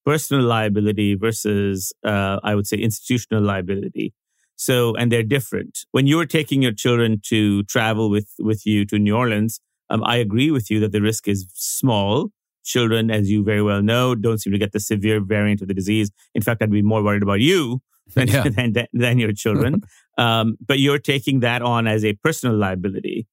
personal 0.05 0.45
liability 0.45 1.15
versus, 1.15 1.93
uh, 2.05 2.39
I 2.43 2.55
would 2.55 2.67
say, 2.67 2.77
institutional 2.77 3.43
liability. 3.43 4.13
So, 4.57 4.95
and 4.95 5.11
they're 5.11 5.23
different. 5.23 5.81
When 5.91 6.07
you're 6.07 6.27
taking 6.27 6.63
your 6.63 6.73
children 6.73 7.21
to 7.27 7.65
travel 7.65 8.11
with, 8.11 8.31
with 8.39 8.65
you 8.67 8.85
to 8.87 8.99
New 8.99 9.17
Orleans, 9.17 9.61
um, 9.91 10.03
I 10.05 10.17
agree 10.17 10.51
with 10.51 10.71
you 10.71 10.81
that 10.81 10.93
the 10.93 11.03
risk 11.03 11.29
is 11.29 11.47
small. 11.55 12.31
Children, 12.65 13.11
as 13.11 13.31
you 13.31 13.45
very 13.45 13.63
well 13.63 13.83
know, 13.83 14.15
don't 14.15 14.39
seem 14.39 14.53
to 14.53 14.59
get 14.59 14.73
the 14.73 14.81
severe 14.81 15.21
variant 15.21 15.61
of 15.61 15.69
the 15.69 15.75
disease. 15.75 16.11
In 16.35 16.43
fact, 16.43 16.63
I'd 16.63 16.71
be 16.71 16.83
more 16.83 17.03
worried 17.03 17.23
about 17.23 17.41
you 17.41 17.83
than, 18.15 18.29
yeah. 18.29 18.49
than, 18.49 18.75
than, 18.93 19.19
your 19.19 19.33
children. 19.33 19.83
um, 20.19 20.57
but 20.65 20.79
you're 20.79 20.99
taking 20.99 21.41
that 21.41 21.63
on 21.63 21.87
as 21.87 22.05
a 22.05 22.15
personal 22.15 22.57
liability. 22.57 23.27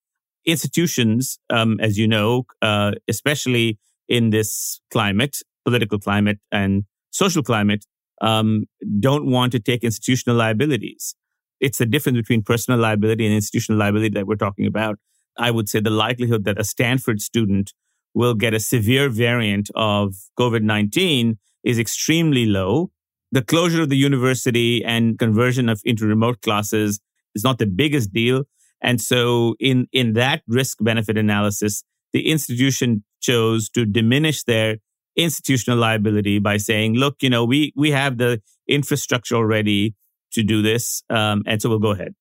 Institutions, 0.46 1.40
um, 1.50 1.80
as 1.80 1.98
you 1.98 2.08
know, 2.08 2.46
uh, 2.62 2.94
especially 3.08 3.78
in 4.10 4.32
this 4.32 4.82
climate, 4.92 5.38
political 5.64 6.00
climate 6.00 6.40
and 6.52 6.84
social 7.12 7.44
climate, 7.44 7.86
um, 8.22 8.66
don't 9.00 9.26
want 9.26 9.52
to 9.54 9.60
take 9.60 9.84
institutional 9.84 10.36
liabilities. 10.36 11.16
It's 11.60 11.78
the 11.78 11.86
difference 11.86 12.18
between 12.18 12.44
personal 12.44 12.80
liability 12.80 13.26
and 13.26 13.36
institutional 13.36 13.80
liability 13.80 14.16
that 14.16 14.28
we're 14.28 14.36
talking 14.36 14.66
about. 14.66 14.98
I 15.38 15.52
would 15.52 15.70
say 15.70 15.80
the 15.80 15.90
likelihood 15.90 16.44
that 16.46 16.60
a 16.60 16.64
Stanford 16.64 17.22
student 17.22 17.74
will 18.14 18.34
get 18.34 18.54
a 18.54 18.60
severe 18.60 19.10
variant 19.10 19.70
of 19.76 20.16
COVID 20.40 20.64
19 20.64 21.38
is 21.64 21.80
extremely 21.80 22.46
low. 22.46 22.92
The 23.32 23.42
closure 23.42 23.84
of 23.84 23.90
the 23.90 23.98
university 23.98 24.84
and 24.84 25.18
conversion 25.18 25.70
of 25.70 25.82
into 25.86 26.06
remote 26.06 26.42
classes 26.42 27.00
is 27.34 27.44
not 27.44 27.60
the 27.60 27.66
biggest 27.66 28.12
deal. 28.12 28.44
And 28.82 29.00
so 29.00 29.56
in, 29.60 29.88
in 29.94 30.14
that 30.14 30.42
risk 30.48 30.80
benefit 30.82 31.18
analysis, 31.18 31.84
the 32.12 32.30
institution 32.30 33.04
chose 33.22 33.70
to 33.70 33.86
diminish 33.86 34.44
their 34.44 34.78
institutional 35.24 35.80
liability 35.80 36.40
by 36.40 36.58
saying, 36.58 36.96
look, 36.96 37.18
you 37.22 37.30
know, 37.30 37.46
we, 37.46 37.74
we 37.76 37.92
have 37.92 38.18
the 38.18 38.42
infrastructure 38.68 39.36
already 39.36 39.96
to 40.34 40.44
do 40.44 40.62
this. 40.62 41.04
Um, 41.10 41.44
and 41.46 41.62
so 41.62 41.70
we'll 41.70 41.80
go 41.80 41.92
ahead. 41.92 42.16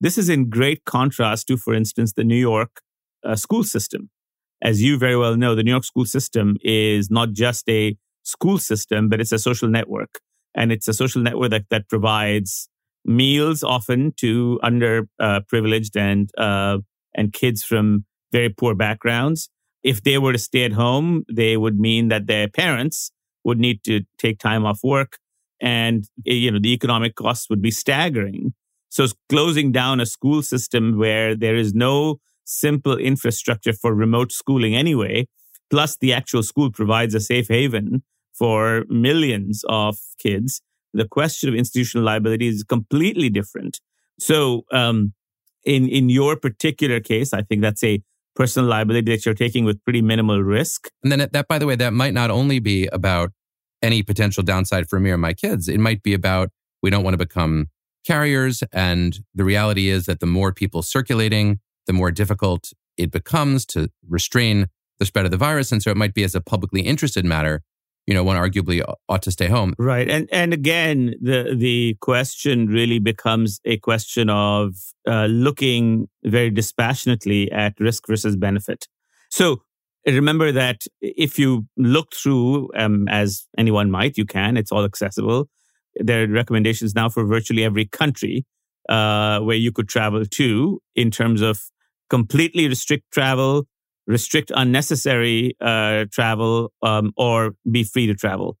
This 0.00 0.18
is 0.18 0.28
in 0.28 0.50
great 0.50 0.84
contrast 0.84 1.46
to, 1.48 1.56
for 1.56 1.74
instance, 1.74 2.12
the 2.12 2.24
New 2.24 2.36
York 2.36 2.80
uh, 3.24 3.36
school 3.36 3.64
system. 3.64 4.10
As 4.62 4.82
you 4.82 4.98
very 4.98 5.16
well 5.16 5.36
know, 5.36 5.54
the 5.54 5.62
New 5.62 5.70
York 5.70 5.84
school 5.84 6.04
system 6.04 6.56
is 6.62 7.10
not 7.10 7.32
just 7.32 7.68
a 7.68 7.96
school 8.22 8.58
system, 8.58 9.08
but 9.08 9.20
it's 9.20 9.32
a 9.32 9.38
social 9.38 9.68
network. 9.68 10.20
And 10.54 10.72
it's 10.72 10.88
a 10.88 10.94
social 10.94 11.22
network 11.22 11.50
that, 11.50 11.66
that 11.70 11.88
provides 11.88 12.68
meals 13.04 13.62
often 13.62 14.12
to 14.18 14.58
underprivileged 14.62 15.96
uh, 15.96 16.00
and, 16.00 16.30
uh, 16.38 16.78
and 17.14 17.32
kids 17.32 17.62
from 17.62 18.04
very 18.32 18.48
poor 18.48 18.74
backgrounds 18.74 19.48
if 19.86 20.02
they 20.02 20.18
were 20.18 20.32
to 20.32 20.38
stay 20.38 20.64
at 20.64 20.72
home, 20.72 21.24
they 21.32 21.56
would 21.56 21.78
mean 21.78 22.08
that 22.08 22.26
their 22.26 22.48
parents 22.48 23.12
would 23.44 23.58
need 23.58 23.84
to 23.84 24.00
take 24.18 24.40
time 24.40 24.66
off 24.66 24.80
work 24.82 25.18
and 25.60 26.08
eh, 26.26 26.32
you 26.32 26.50
know 26.50 26.58
the 26.58 26.72
economic 26.72 27.14
costs 27.14 27.48
would 27.48 27.62
be 27.62 27.70
staggering. 27.70 28.52
So 28.88 29.06
closing 29.28 29.72
down 29.72 30.00
a 30.00 30.06
school 30.06 30.42
system 30.42 30.98
where 30.98 31.36
there 31.36 31.56
is 31.56 31.72
no 31.72 32.18
simple 32.44 32.96
infrastructure 32.96 33.72
for 33.72 33.94
remote 33.94 34.32
schooling 34.32 34.74
anyway, 34.74 35.28
plus 35.70 35.96
the 35.96 36.12
actual 36.12 36.42
school 36.42 36.70
provides 36.72 37.14
a 37.14 37.20
safe 37.20 37.48
haven 37.48 38.02
for 38.32 38.84
millions 38.88 39.64
of 39.68 39.96
kids. 40.18 40.62
The 40.92 41.06
question 41.06 41.48
of 41.48 41.54
institutional 41.54 42.04
liability 42.04 42.48
is 42.48 42.64
completely 42.64 43.30
different. 43.30 43.80
So, 44.18 44.64
um, 44.72 45.14
in 45.64 45.88
in 45.88 46.08
your 46.08 46.36
particular 46.36 46.98
case, 47.00 47.32
I 47.32 47.42
think 47.42 47.62
that's 47.62 47.84
a 47.84 48.02
personal 48.36 48.68
liability 48.68 49.10
that 49.10 49.26
you're 49.26 49.34
taking 49.34 49.64
with 49.64 49.82
pretty 49.84 50.02
minimal 50.02 50.42
risk. 50.42 50.88
And 51.02 51.10
then 51.10 51.28
that, 51.32 51.48
by 51.48 51.58
the 51.58 51.66
way, 51.66 51.74
that 51.76 51.92
might 51.92 52.14
not 52.14 52.30
only 52.30 52.60
be 52.60 52.86
about 52.88 53.32
any 53.82 54.02
potential 54.02 54.42
downside 54.42 54.88
for 54.88 55.00
me 55.00 55.10
or 55.10 55.18
my 55.18 55.32
kids. 55.32 55.68
It 55.68 55.80
might 55.80 56.02
be 56.02 56.14
about 56.14 56.50
we 56.82 56.90
don't 56.90 57.02
want 57.02 57.14
to 57.14 57.18
become 57.18 57.66
carriers. 58.06 58.62
And 58.72 59.18
the 59.34 59.44
reality 59.44 59.88
is 59.88 60.06
that 60.06 60.20
the 60.20 60.26
more 60.26 60.52
people 60.52 60.82
circulating, 60.82 61.60
the 61.86 61.92
more 61.92 62.10
difficult 62.10 62.72
it 62.96 63.10
becomes 63.10 63.66
to 63.66 63.90
restrain 64.08 64.68
the 64.98 65.06
spread 65.06 65.24
of 65.24 65.30
the 65.30 65.36
virus. 65.36 65.72
And 65.72 65.82
so 65.82 65.90
it 65.90 65.96
might 65.96 66.14
be 66.14 66.24
as 66.24 66.34
a 66.34 66.40
publicly 66.40 66.82
interested 66.82 67.24
matter 67.24 67.62
you 68.06 68.14
know, 68.14 68.22
one 68.22 68.36
arguably 68.36 68.82
ought 69.08 69.22
to 69.22 69.30
stay 69.30 69.48
home. 69.48 69.74
Right. 69.78 70.08
And 70.08 70.28
and 70.32 70.52
again, 70.52 71.14
the 71.20 71.54
the 71.56 71.96
question 72.00 72.68
really 72.68 72.98
becomes 72.98 73.60
a 73.64 73.78
question 73.78 74.30
of 74.30 74.74
uh, 75.06 75.26
looking 75.26 76.08
very 76.24 76.50
dispassionately 76.50 77.50
at 77.50 77.78
risk 77.80 78.06
versus 78.06 78.36
benefit. 78.36 78.86
So 79.30 79.62
remember 80.06 80.52
that 80.52 80.82
if 81.00 81.38
you 81.38 81.66
look 81.76 82.14
through, 82.14 82.70
um, 82.76 83.08
as 83.08 83.46
anyone 83.58 83.90
might, 83.90 84.16
you 84.16 84.24
can. 84.24 84.56
It's 84.56 84.70
all 84.70 84.84
accessible. 84.84 85.48
There 85.96 86.24
are 86.24 86.28
recommendations 86.28 86.94
now 86.94 87.08
for 87.08 87.24
virtually 87.24 87.64
every 87.64 87.86
country 87.86 88.44
uh, 88.88 89.40
where 89.40 89.56
you 89.56 89.72
could 89.72 89.88
travel 89.88 90.24
to 90.24 90.80
in 90.94 91.10
terms 91.10 91.40
of 91.42 91.60
completely 92.08 92.68
restrict 92.68 93.10
travel 93.10 93.66
restrict 94.06 94.52
unnecessary 94.54 95.56
uh, 95.60 96.04
travel 96.12 96.72
um, 96.82 97.12
or 97.16 97.54
be 97.70 97.84
free 97.84 98.06
to 98.06 98.14
travel. 98.14 98.56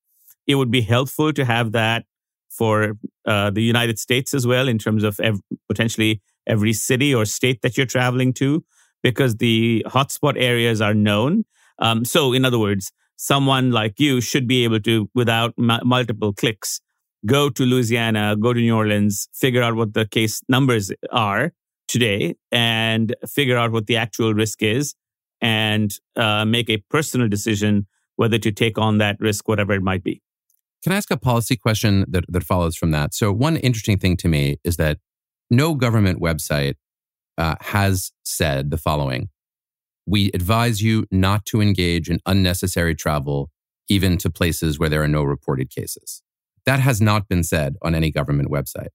It 0.46 0.56
would 0.56 0.70
be 0.70 0.80
helpful 0.80 1.32
to 1.32 1.44
have 1.44 1.72
that 1.72 2.04
for 2.50 2.96
uh, 3.26 3.50
the 3.50 3.62
United 3.62 3.98
States 3.98 4.32
as 4.32 4.46
well, 4.46 4.68
in 4.68 4.78
terms 4.78 5.04
of 5.04 5.20
ev- 5.20 5.40
potentially 5.68 6.22
every 6.46 6.72
city 6.72 7.14
or 7.14 7.24
state 7.24 7.60
that 7.62 7.76
you're 7.76 7.86
traveling 7.86 8.32
to, 8.34 8.64
because 9.02 9.36
the 9.36 9.84
hotspot 9.88 10.34
areas 10.36 10.80
are 10.80 10.94
known. 10.94 11.44
Um, 11.78 12.04
so, 12.04 12.32
in 12.32 12.44
other 12.44 12.58
words, 12.58 12.92
someone 13.16 13.70
like 13.70 14.00
you 14.00 14.20
should 14.20 14.46
be 14.46 14.64
able 14.64 14.80
to, 14.80 15.10
without 15.14 15.54
m- 15.58 15.80
multiple 15.84 16.32
clicks, 16.32 16.80
go 17.26 17.50
to 17.50 17.64
Louisiana, 17.64 18.36
go 18.36 18.52
to 18.52 18.60
New 18.60 18.74
Orleans, 18.74 19.28
figure 19.34 19.62
out 19.62 19.74
what 19.74 19.94
the 19.94 20.06
case 20.06 20.40
numbers 20.48 20.92
are 21.10 21.52
today, 21.88 22.36
and 22.50 23.14
figure 23.28 23.58
out 23.58 23.72
what 23.72 23.86
the 23.86 23.96
actual 23.96 24.32
risk 24.32 24.62
is, 24.62 24.94
and 25.40 25.92
uh, 26.16 26.44
make 26.44 26.70
a 26.70 26.78
personal 26.90 27.28
decision 27.28 27.86
whether 28.16 28.38
to 28.38 28.50
take 28.50 28.78
on 28.78 28.98
that 28.98 29.16
risk, 29.20 29.46
whatever 29.46 29.74
it 29.74 29.82
might 29.82 30.02
be. 30.02 30.22
Can 30.82 30.92
I 30.92 30.96
ask 30.96 31.10
a 31.10 31.16
policy 31.16 31.56
question 31.56 32.04
that, 32.08 32.24
that 32.28 32.44
follows 32.44 32.76
from 32.76 32.90
that? 32.92 33.14
So, 33.14 33.32
one 33.32 33.56
interesting 33.56 33.98
thing 33.98 34.16
to 34.18 34.28
me 34.28 34.56
is 34.64 34.76
that 34.76 34.98
no 35.50 35.74
government 35.74 36.20
website 36.20 36.74
uh, 37.38 37.56
has 37.60 38.12
said 38.24 38.70
the 38.70 38.78
following 38.78 39.28
We 40.06 40.30
advise 40.32 40.82
you 40.82 41.06
not 41.10 41.44
to 41.46 41.60
engage 41.60 42.08
in 42.08 42.20
unnecessary 42.24 42.94
travel, 42.94 43.50
even 43.88 44.16
to 44.18 44.30
places 44.30 44.78
where 44.78 44.88
there 44.88 45.02
are 45.02 45.08
no 45.08 45.22
reported 45.22 45.70
cases. 45.70 46.22
That 46.64 46.80
has 46.80 47.00
not 47.00 47.28
been 47.28 47.42
said 47.42 47.76
on 47.82 47.94
any 47.94 48.10
government 48.10 48.50
website. 48.50 48.88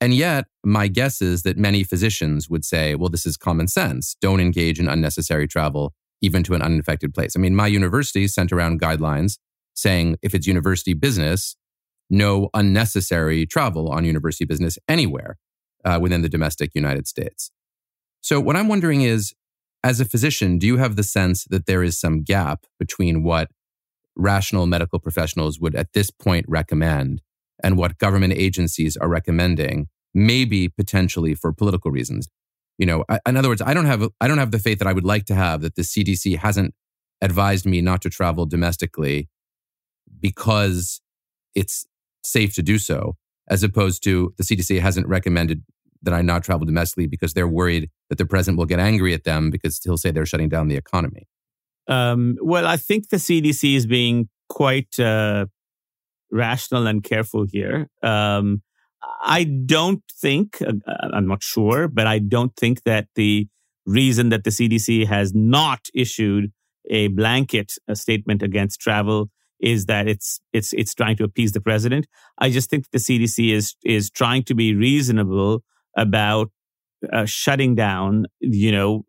And 0.00 0.12
yet, 0.12 0.44
my 0.64 0.88
guess 0.88 1.22
is 1.22 1.42
that 1.42 1.56
many 1.56 1.82
physicians 1.82 2.50
would 2.50 2.64
say, 2.64 2.94
well, 2.94 3.08
this 3.08 3.24
is 3.24 3.36
common 3.36 3.66
sense. 3.66 4.16
Don't 4.20 4.40
engage 4.40 4.78
in 4.78 4.88
unnecessary 4.88 5.48
travel, 5.48 5.94
even 6.20 6.42
to 6.44 6.54
an 6.54 6.62
uninfected 6.62 7.14
place. 7.14 7.34
I 7.34 7.38
mean, 7.38 7.54
my 7.54 7.66
university 7.66 8.28
sent 8.28 8.52
around 8.52 8.80
guidelines 8.80 9.38
saying 9.74 10.16
if 10.22 10.34
it's 10.34 10.46
university 10.46 10.94
business, 10.94 11.56
no 12.10 12.50
unnecessary 12.54 13.46
travel 13.46 13.90
on 13.90 14.04
university 14.04 14.44
business 14.44 14.78
anywhere 14.88 15.38
uh, 15.84 15.98
within 16.00 16.22
the 16.22 16.28
domestic 16.28 16.72
United 16.74 17.06
States. 17.06 17.50
So, 18.20 18.40
what 18.40 18.56
I'm 18.56 18.68
wondering 18.68 19.02
is, 19.02 19.34
as 19.84 20.00
a 20.00 20.04
physician, 20.04 20.58
do 20.58 20.66
you 20.66 20.78
have 20.78 20.96
the 20.96 21.02
sense 21.02 21.44
that 21.44 21.66
there 21.66 21.82
is 21.82 21.98
some 21.98 22.22
gap 22.22 22.66
between 22.78 23.22
what 23.22 23.50
rational 24.16 24.66
medical 24.66 24.98
professionals 24.98 25.60
would 25.60 25.74
at 25.74 25.92
this 25.92 26.10
point 26.10 26.44
recommend 26.48 27.22
and 27.62 27.76
what 27.76 27.98
government 27.98 28.34
agencies 28.34 28.96
are 28.96 29.08
recommending, 29.08 29.88
maybe 30.14 30.68
potentially 30.68 31.34
for 31.34 31.52
political 31.52 31.90
reasons? 31.90 32.28
You 32.78 32.86
know, 32.86 33.04
in 33.26 33.36
other 33.36 33.48
words, 33.48 33.62
I 33.62 33.72
don't 33.74 33.86
have 33.86 34.08
I 34.20 34.28
don't 34.28 34.38
have 34.38 34.50
the 34.50 34.58
faith 34.58 34.78
that 34.78 34.88
I 34.88 34.92
would 34.92 35.04
like 35.04 35.24
to 35.26 35.34
have 35.34 35.62
that 35.62 35.76
the 35.76 35.82
CDC 35.82 36.36
hasn't 36.38 36.74
advised 37.22 37.64
me 37.64 37.80
not 37.80 38.02
to 38.02 38.10
travel 38.10 38.44
domestically 38.44 39.28
because 40.20 41.00
it's 41.54 41.86
safe 42.22 42.54
to 42.54 42.62
do 42.62 42.78
so, 42.78 43.16
as 43.48 43.62
opposed 43.62 44.02
to 44.04 44.34
the 44.36 44.44
CDC 44.44 44.80
hasn't 44.80 45.08
recommended 45.08 45.62
that 46.02 46.12
I 46.12 46.22
not 46.22 46.44
travel 46.44 46.66
domestically 46.66 47.06
because 47.06 47.32
they're 47.32 47.48
worried 47.48 47.90
that 48.10 48.18
the 48.18 48.26
president 48.26 48.58
will 48.58 48.66
get 48.66 48.78
angry 48.78 49.14
at 49.14 49.24
them 49.24 49.50
because 49.50 49.80
he'll 49.82 49.96
say 49.96 50.10
they're 50.10 50.26
shutting 50.26 50.48
down 50.48 50.68
the 50.68 50.76
economy. 50.76 51.26
Um, 51.88 52.36
well, 52.42 52.66
I 52.66 52.76
think 52.76 53.08
the 53.08 53.16
CDC 53.16 53.76
is 53.76 53.86
being 53.86 54.28
quite 54.48 54.98
uh, 54.98 55.46
rational 56.30 56.86
and 56.86 57.02
careful 57.02 57.46
here. 57.50 57.88
Um, 58.02 58.62
I 59.22 59.44
don't 59.44 60.02
think, 60.20 60.60
uh, 60.62 60.72
I'm 61.12 61.26
not 61.26 61.42
sure, 61.42 61.88
but 61.88 62.06
I 62.06 62.18
don't 62.18 62.54
think 62.56 62.82
that 62.84 63.08
the 63.14 63.48
reason 63.86 64.30
that 64.30 64.44
the 64.44 64.50
CDC 64.50 65.06
has 65.06 65.32
not 65.34 65.86
issued 65.94 66.52
a 66.90 67.08
blanket 67.08 67.72
a 67.88 67.96
statement 67.96 68.42
against 68.42 68.80
travel 68.80 69.30
is 69.60 69.86
that 69.86 70.06
it's 70.06 70.38
it's 70.52 70.72
it's 70.74 70.94
trying 70.94 71.16
to 71.16 71.24
appease 71.24 71.52
the 71.52 71.60
president. 71.60 72.06
I 72.38 72.50
just 72.50 72.68
think 72.68 72.90
the 72.90 72.98
CDC 72.98 73.52
is 73.52 73.74
is 73.84 74.10
trying 74.10 74.44
to 74.44 74.54
be 74.54 74.74
reasonable 74.74 75.62
about 75.96 76.50
uh, 77.12 77.24
shutting 77.24 77.74
down, 77.74 78.26
you 78.40 78.70
know, 78.70 79.04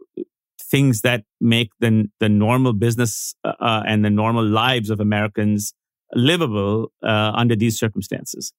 things 0.62 1.01
that 1.01 1.24
make 1.41 1.69
the 1.79 2.09
the 2.19 2.29
normal 2.29 2.74
business 2.74 3.36
uh, 3.43 3.53
uh 3.59 3.83
and 3.86 4.05
the 4.05 4.09
normal 4.09 4.45
lives 4.45 4.89
of 4.89 5.00
Americans 5.00 5.74
livable 6.14 6.92
uh, 7.04 7.32
under 7.36 7.56
these 7.56 7.78
circumstances. 7.78 8.54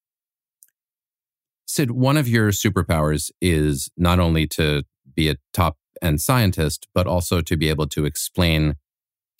Sid, 1.65 1.91
one 1.91 2.17
of 2.17 2.27
your 2.27 2.49
superpowers 2.49 3.31
is 3.41 3.89
not 3.95 4.19
only 4.19 4.47
to 4.47 4.83
be 5.15 5.29
a 5.29 5.35
top 5.53 5.77
end 6.01 6.21
scientist, 6.21 6.87
but 6.93 7.07
also 7.07 7.41
to 7.41 7.57
be 7.57 7.69
able 7.69 7.87
to 7.87 8.05
explain 8.05 8.75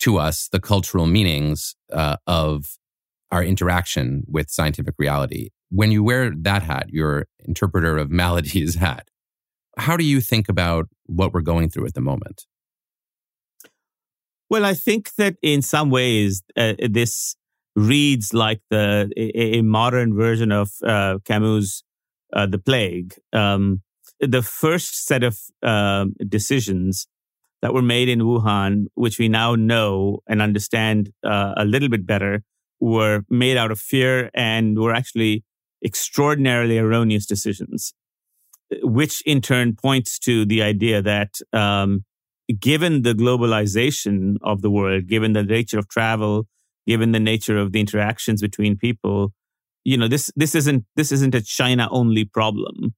to 0.00 0.18
us 0.18 0.48
the 0.48 0.60
cultural 0.60 1.06
meanings 1.06 1.74
uh, 1.92 2.16
of 2.26 2.78
our 3.30 3.44
interaction 3.44 4.24
with 4.26 4.50
scientific 4.50 4.94
reality. 4.98 5.50
When 5.70 5.90
you 5.90 6.02
wear 6.02 6.32
that 6.34 6.62
hat, 6.62 6.86
your 6.90 7.26
interpreter 7.40 7.96
of 7.96 8.10
maladies 8.10 8.74
hat, 8.86 9.08
how 9.76 9.96
do 9.96 10.04
you 10.04 10.20
think 10.20 10.48
about 10.48 10.88
what 11.06 11.32
we're 11.32 11.40
going 11.40 11.70
through 11.70 11.86
at 11.86 11.94
the 11.94 12.00
moment? 12.00 12.46
Well, 14.48 14.64
I 14.64 14.74
think 14.74 15.14
that 15.14 15.36
in 15.42 15.62
some 15.62 15.90
ways, 15.90 16.42
uh, 16.56 16.74
this 16.78 17.36
reads 17.76 18.34
like 18.34 18.60
the 18.70 19.10
a, 19.16 19.58
a 19.58 19.62
modern 19.62 20.14
version 20.14 20.52
of 20.52 20.70
uh, 20.84 21.18
Camus' 21.24 21.82
uh, 22.32 22.46
*The 22.46 22.58
Plague*. 22.58 23.14
Um, 23.32 23.82
the 24.20 24.42
first 24.42 25.06
set 25.06 25.22
of 25.22 25.38
um, 25.62 26.14
decisions 26.28 27.06
that 27.62 27.72
were 27.74 27.82
made 27.82 28.08
in 28.08 28.20
Wuhan, 28.20 28.86
which 28.94 29.18
we 29.18 29.28
now 29.28 29.54
know 29.54 30.20
and 30.26 30.42
understand 30.42 31.12
uh, 31.24 31.54
a 31.56 31.64
little 31.64 31.88
bit 31.88 32.06
better, 32.06 32.42
were 32.80 33.22
made 33.28 33.56
out 33.56 33.70
of 33.70 33.78
fear 33.78 34.30
and 34.34 34.78
were 34.78 34.94
actually 34.94 35.44
extraordinarily 35.84 36.78
erroneous 36.78 37.26
decisions, 37.26 37.94
which 38.82 39.22
in 39.26 39.40
turn 39.40 39.74
points 39.74 40.18
to 40.18 40.44
the 40.44 40.62
idea 40.62 41.02
that 41.02 41.34
um, 41.52 42.04
given 42.58 43.02
the 43.02 43.14
globalization 43.14 44.36
of 44.42 44.62
the 44.62 44.70
world, 44.70 45.06
given 45.06 45.32
the 45.32 45.42
nature 45.42 45.78
of 45.78 45.88
travel, 45.88 46.46
given 46.90 47.12
the 47.12 47.24
nature 47.32 47.58
of 47.62 47.72
the 47.72 47.80
interactions 47.80 48.40
between 48.48 48.76
people, 48.86 49.32
you 49.84 49.96
know 49.96 50.08
this 50.08 50.30
this 50.42 50.54
isn't 50.54 50.84
this 50.96 51.10
isn't 51.16 51.34
a 51.34 51.42
China 51.58 51.88
only 51.90 52.24
problem. 52.24 52.94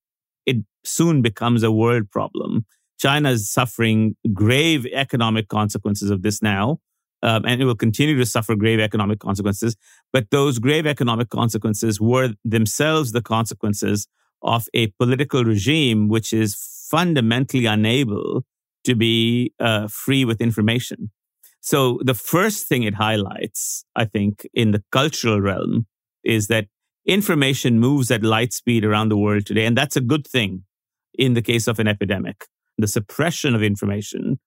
It 0.50 0.58
soon 0.84 1.22
becomes 1.22 1.62
a 1.62 1.70
world 1.80 2.10
problem 2.10 2.66
China 3.02 3.30
is 3.30 3.50
suffering 3.50 4.14
grave 4.32 4.86
economic 4.92 5.48
consequences 5.48 6.08
of 6.08 6.22
this 6.22 6.40
now. 6.40 6.78
Um, 7.24 7.44
and 7.44 7.60
it 7.60 7.64
will 7.64 7.76
continue 7.76 8.16
to 8.16 8.26
suffer 8.26 8.54
grave 8.54 8.78
economic 8.78 9.18
consequences. 9.18 9.76
But 10.12 10.30
those 10.30 10.60
grave 10.60 10.86
economic 10.86 11.28
consequences 11.28 12.00
were 12.00 12.30
themselves 12.44 13.10
the 13.10 13.22
consequences 13.22 14.06
of 14.42 14.66
a 14.72 14.88
political 15.00 15.44
regime 15.44 16.08
which 16.08 16.32
is 16.32 16.54
fundamentally 16.90 17.66
unable 17.66 18.44
to 18.84 18.94
be 18.94 19.52
uh, 19.58 19.88
free 19.88 20.24
with 20.24 20.40
information. 20.40 21.10
So 21.62 22.00
the 22.04 22.14
first 22.14 22.66
thing 22.66 22.82
it 22.82 22.94
highlights, 22.94 23.84
I 23.96 24.04
think, 24.04 24.46
in 24.52 24.72
the 24.72 24.82
cultural 24.90 25.40
realm 25.40 25.86
is 26.24 26.48
that 26.48 26.66
information 27.06 27.78
moves 27.78 28.10
at 28.10 28.22
light 28.22 28.52
speed 28.52 28.84
around 28.84 29.08
the 29.08 29.16
world 29.16 29.46
today. 29.46 29.64
And 29.64 29.78
that's 29.78 29.96
a 29.96 30.00
good 30.00 30.26
thing 30.26 30.64
in 31.14 31.34
the 31.34 31.42
case 31.42 31.68
of 31.68 31.78
an 31.78 31.88
epidemic 31.88 32.46
the 32.78 32.88
suppression 32.88 33.54
of 33.54 33.62
information, 33.62 34.40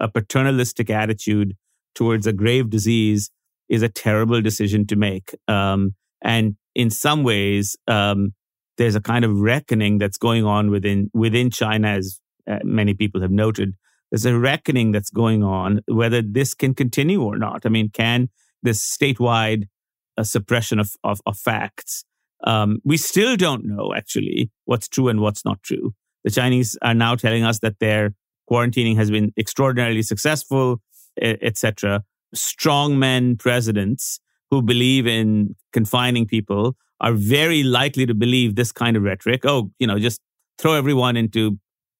a 0.00 0.08
paternalistic 0.08 0.90
attitude 0.90 1.56
towards 1.94 2.26
a 2.26 2.32
grave 2.32 2.70
disease 2.70 3.30
is 3.68 3.82
a 3.82 3.88
terrible 3.88 4.40
decision 4.40 4.86
to 4.86 4.96
make. 4.96 5.34
Um, 5.46 5.94
and 6.22 6.56
in 6.74 6.90
some 6.90 7.22
ways, 7.22 7.76
um, 7.86 8.34
there's 8.76 8.94
a 8.94 9.00
kind 9.00 9.24
of 9.24 9.38
reckoning 9.38 9.98
that's 9.98 10.18
going 10.18 10.44
on 10.44 10.70
within 10.70 11.10
within 11.14 11.50
China, 11.50 11.88
as 11.88 12.20
uh, 12.50 12.58
many 12.64 12.94
people 12.94 13.20
have 13.20 13.30
noted. 13.30 13.74
There's 14.10 14.26
a 14.26 14.38
reckoning 14.38 14.92
that's 14.92 15.10
going 15.10 15.42
on 15.42 15.80
whether 15.86 16.22
this 16.22 16.54
can 16.54 16.74
continue 16.74 17.22
or 17.22 17.36
not. 17.36 17.62
I 17.64 17.68
mean, 17.68 17.90
can 17.90 18.30
this 18.62 18.80
statewide 18.80 19.68
uh, 20.16 20.24
suppression 20.24 20.78
of, 20.78 20.92
of, 21.04 21.20
of 21.26 21.38
facts? 21.38 22.04
Um, 22.44 22.78
we 22.84 22.96
still 22.96 23.36
don't 23.36 23.64
know 23.64 23.92
actually 23.94 24.50
what's 24.64 24.88
true 24.88 25.08
and 25.08 25.20
what's 25.20 25.44
not 25.44 25.62
true. 25.62 25.94
The 26.24 26.30
Chinese 26.30 26.76
are 26.82 26.94
now 26.94 27.14
telling 27.16 27.44
us 27.44 27.58
that 27.60 27.78
their 27.80 28.14
quarantining 28.50 28.96
has 28.96 29.10
been 29.10 29.32
extraordinarily 29.36 30.02
successful, 30.02 30.80
etc. 31.20 32.04
Strongmen 32.34 33.38
presidents 33.38 34.20
who 34.50 34.62
believe 34.62 35.06
in 35.06 35.54
confining 35.72 36.26
people 36.26 36.76
are 37.00 37.12
very 37.12 37.62
likely 37.62 38.06
to 38.06 38.14
believe 38.14 38.54
this 38.54 38.72
kind 38.72 38.96
of 38.96 39.02
rhetoric. 39.02 39.44
Oh, 39.44 39.70
you 39.78 39.86
know, 39.86 39.98
just 39.98 40.20
throw 40.58 40.74
everyone 40.74 41.16
into, 41.16 41.58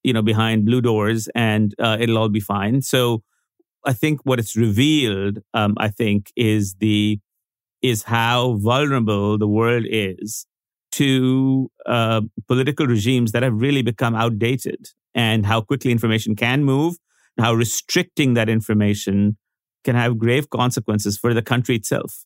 you 0.09 0.15
know, 0.15 0.23
behind 0.23 0.65
blue 0.65 0.81
doors 0.81 1.29
and 1.35 1.75
uh, 1.79 1.99
it'll 2.01 2.19
all 2.21 2.31
be 2.31 2.41
fine. 2.41 2.81
So 2.81 3.23
I 3.85 3.93
think 3.93 4.21
what 4.25 4.39
it's 4.39 4.57
revealed, 4.57 5.41
um, 5.53 5.75
I 5.77 5.89
think, 5.89 6.33
is 6.35 6.77
the 6.87 7.21
is 7.91 8.05
how 8.05 8.55
vulnerable 8.55 9.39
the 9.39 9.47
world 9.47 9.85
is 9.89 10.47
to 10.93 11.71
uh, 11.87 12.23
political 12.53 12.87
regimes 12.87 13.33
that 13.33 13.43
have 13.43 13.61
really 13.67 13.83
become 13.83 14.15
outdated 14.15 14.83
and 15.15 15.45
how 15.45 15.61
quickly 15.61 15.93
information 15.93 16.35
can 16.35 16.65
move, 16.65 16.97
how 17.39 17.53
restricting 17.55 18.35
that 18.35 18.49
information 18.49 19.37
can 19.85 19.95
have 19.95 20.19
grave 20.19 20.49
consequences 20.51 21.19
for 21.19 21.35
the 21.35 21.43
country 21.43 21.77
itself. 21.77 22.25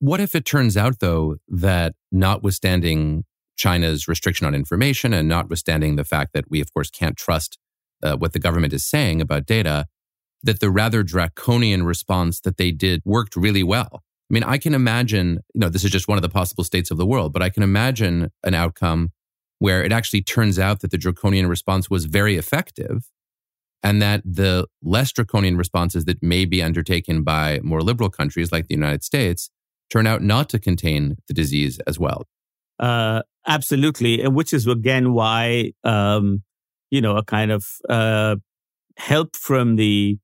What 0.00 0.20
if 0.20 0.34
it 0.34 0.44
turns 0.44 0.76
out, 0.76 0.96
though, 1.00 1.36
that 1.48 1.94
notwithstanding 2.12 3.24
China's 3.58 4.08
restriction 4.08 4.46
on 4.46 4.54
information 4.54 5.12
and 5.12 5.28
notwithstanding 5.28 5.96
the 5.96 6.04
fact 6.04 6.32
that 6.32 6.48
we, 6.48 6.60
of 6.60 6.72
course, 6.72 6.90
can't 6.90 7.16
trust 7.16 7.58
uh, 8.02 8.16
what 8.16 8.32
the 8.32 8.38
government 8.38 8.72
is 8.72 8.86
saying 8.86 9.20
about 9.20 9.44
data, 9.44 9.86
that 10.42 10.60
the 10.60 10.70
rather 10.70 11.02
draconian 11.02 11.84
response 11.84 12.40
that 12.40 12.56
they 12.56 12.70
did 12.70 13.02
worked 13.04 13.36
really 13.36 13.64
well? 13.64 14.02
I 14.30 14.34
mean, 14.34 14.44
I 14.44 14.58
can 14.58 14.74
imagine, 14.74 15.40
you 15.54 15.60
know, 15.60 15.68
this 15.68 15.84
is 15.84 15.90
just 15.90 16.06
one 16.06 16.16
of 16.16 16.22
the 16.22 16.28
possible 16.28 16.64
states 16.64 16.90
of 16.90 16.96
the 16.96 17.06
world, 17.06 17.32
but 17.32 17.42
I 17.42 17.50
can 17.50 17.62
imagine 17.62 18.30
an 18.44 18.54
outcome 18.54 19.10
where 19.58 19.82
it 19.82 19.90
actually 19.90 20.22
turns 20.22 20.58
out 20.58 20.80
that 20.80 20.90
the 20.90 20.98
draconian 20.98 21.48
response 21.48 21.90
was 21.90 22.04
very 22.04 22.36
effective 22.36 23.10
and 23.82 24.00
that 24.02 24.22
the 24.24 24.66
less 24.82 25.12
draconian 25.12 25.56
responses 25.56 26.04
that 26.04 26.22
may 26.22 26.44
be 26.44 26.62
undertaken 26.62 27.22
by 27.22 27.58
more 27.62 27.80
liberal 27.80 28.10
countries 28.10 28.52
like 28.52 28.68
the 28.68 28.74
United 28.74 29.02
States 29.02 29.50
turn 29.90 30.06
out 30.06 30.22
not 30.22 30.48
to 30.50 30.58
contain 30.58 31.16
the 31.26 31.34
disease 31.34 31.80
as 31.86 31.98
well. 31.98 32.26
Uh, 32.78 33.22
absolutely. 33.48 34.22
And 34.22 34.34
which 34.34 34.52
is 34.52 34.66
again 34.66 35.12
why, 35.12 35.72
um, 35.82 36.42
you 36.90 37.00
know, 37.00 37.16
a 37.16 37.24
kind 37.24 37.50
of 37.50 37.66
uh, 37.88 38.36
help 38.96 39.34
from 39.34 39.76
the 39.76 40.18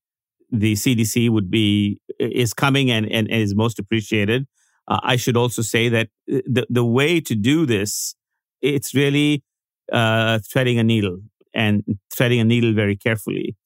the 0.53 0.75
CDC 0.75 1.31
would 1.31 1.51
be 1.51 1.99
is 2.21 2.55
coming 2.55 2.91
and, 2.91 3.11
and, 3.11 3.29
is 3.29 3.57
most 3.57 3.81
appreciated. 3.81 4.47
Uh, 4.87 5.01
I 5.03 5.17
should 5.17 5.37
also 5.37 5.63
say 5.63 5.89
that 5.89 6.09
uh, 6.33 6.39
the 6.47 6.67
the 6.71 6.85
way 6.85 7.21
to 7.21 7.35
do 7.35 7.67
this, 7.67 8.15
it's 8.63 8.95
really 8.95 9.43
uh, 9.93 10.39
threading 10.51 10.79
a 10.79 10.85
needle 10.85 11.19
and 11.55 11.83
threading 12.13 12.41
a 12.41 12.45
needle 12.45 12.73
very 12.75 12.97
carefully. 12.97 13.57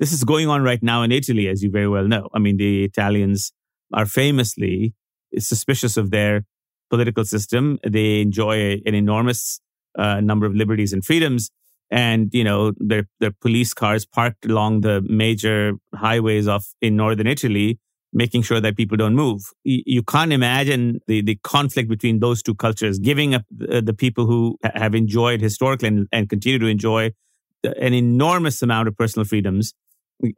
This 0.00 0.12
is 0.12 0.24
going 0.24 0.48
on 0.48 0.62
right 0.62 0.82
now 0.82 1.02
in 1.02 1.12
Italy, 1.12 1.48
as 1.48 1.62
you 1.62 1.70
very 1.70 1.88
well 1.88 2.08
know. 2.08 2.28
I 2.34 2.38
mean, 2.38 2.56
the 2.56 2.84
Italians 2.84 3.52
are 3.92 4.06
famously 4.06 4.94
suspicious 5.38 5.96
of 5.96 6.10
their 6.10 6.44
political 6.90 7.24
system. 7.24 7.78
They 7.86 8.20
enjoy 8.20 8.80
an 8.86 8.94
enormous 8.94 9.60
uh, 9.98 10.20
number 10.20 10.46
of 10.46 10.54
liberties 10.54 10.92
and 10.92 11.04
freedoms. 11.04 11.50
And, 11.90 12.30
you 12.32 12.44
know, 12.44 12.72
their, 12.78 13.04
their 13.20 13.30
police 13.30 13.74
cars 13.74 14.04
parked 14.04 14.46
along 14.46 14.80
the 14.80 15.02
major 15.02 15.74
highways 15.94 16.48
of 16.48 16.64
in 16.80 16.96
northern 16.96 17.26
Italy, 17.26 17.78
making 18.12 18.42
sure 18.42 18.60
that 18.60 18.76
people 18.76 18.96
don't 18.96 19.14
move. 19.14 19.42
You, 19.64 20.02
can't 20.02 20.32
imagine 20.32 21.00
the, 21.06 21.20
the 21.22 21.36
conflict 21.42 21.88
between 21.88 22.20
those 22.20 22.42
two 22.42 22.54
cultures, 22.54 22.98
giving 22.98 23.34
up 23.34 23.42
the, 23.50 23.82
the 23.82 23.94
people 23.94 24.26
who 24.26 24.58
have 24.62 24.94
enjoyed 24.94 25.40
historically 25.40 25.88
and, 25.88 26.08
and 26.10 26.28
continue 26.28 26.58
to 26.58 26.66
enjoy 26.66 27.12
an 27.62 27.94
enormous 27.94 28.62
amount 28.62 28.88
of 28.88 28.96
personal 28.96 29.24
freedoms 29.24 29.74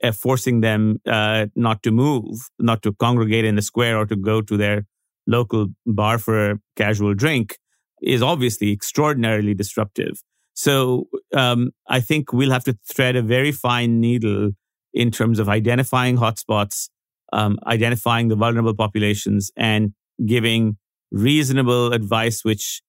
uh, 0.02 0.12
forcing 0.12 0.60
them 0.60 1.00
uh, 1.06 1.46
not 1.54 1.82
to 1.82 1.90
move, 1.90 2.48
not 2.58 2.82
to 2.82 2.92
congregate 2.94 3.44
in 3.44 3.56
the 3.56 3.62
square 3.62 3.98
or 3.98 4.06
to 4.06 4.16
go 4.16 4.40
to 4.40 4.56
their 4.56 4.84
local 5.26 5.68
bar 5.86 6.18
for 6.18 6.50
a 6.50 6.58
casual 6.76 7.14
drink 7.14 7.58
is 8.02 8.22
obviously 8.22 8.72
extraordinarily 8.72 9.54
disruptive. 9.54 10.22
So 10.54 11.08
um, 11.34 11.70
I 11.88 12.00
think 12.00 12.32
we'll 12.32 12.50
have 12.50 12.64
to 12.64 12.78
thread 12.88 13.16
a 13.16 13.22
very 13.22 13.52
fine 13.52 14.00
needle 14.00 14.52
in 14.94 15.10
terms 15.10 15.38
of 15.38 15.48
identifying 15.48 16.16
hotspots, 16.16 16.88
um, 17.32 17.58
identifying 17.66 18.28
the 18.28 18.36
vulnerable 18.36 18.74
populations, 18.74 19.50
and 19.56 19.92
giving 20.24 20.78
reasonable 21.10 21.92
advice 21.92 22.44
which 22.44 22.82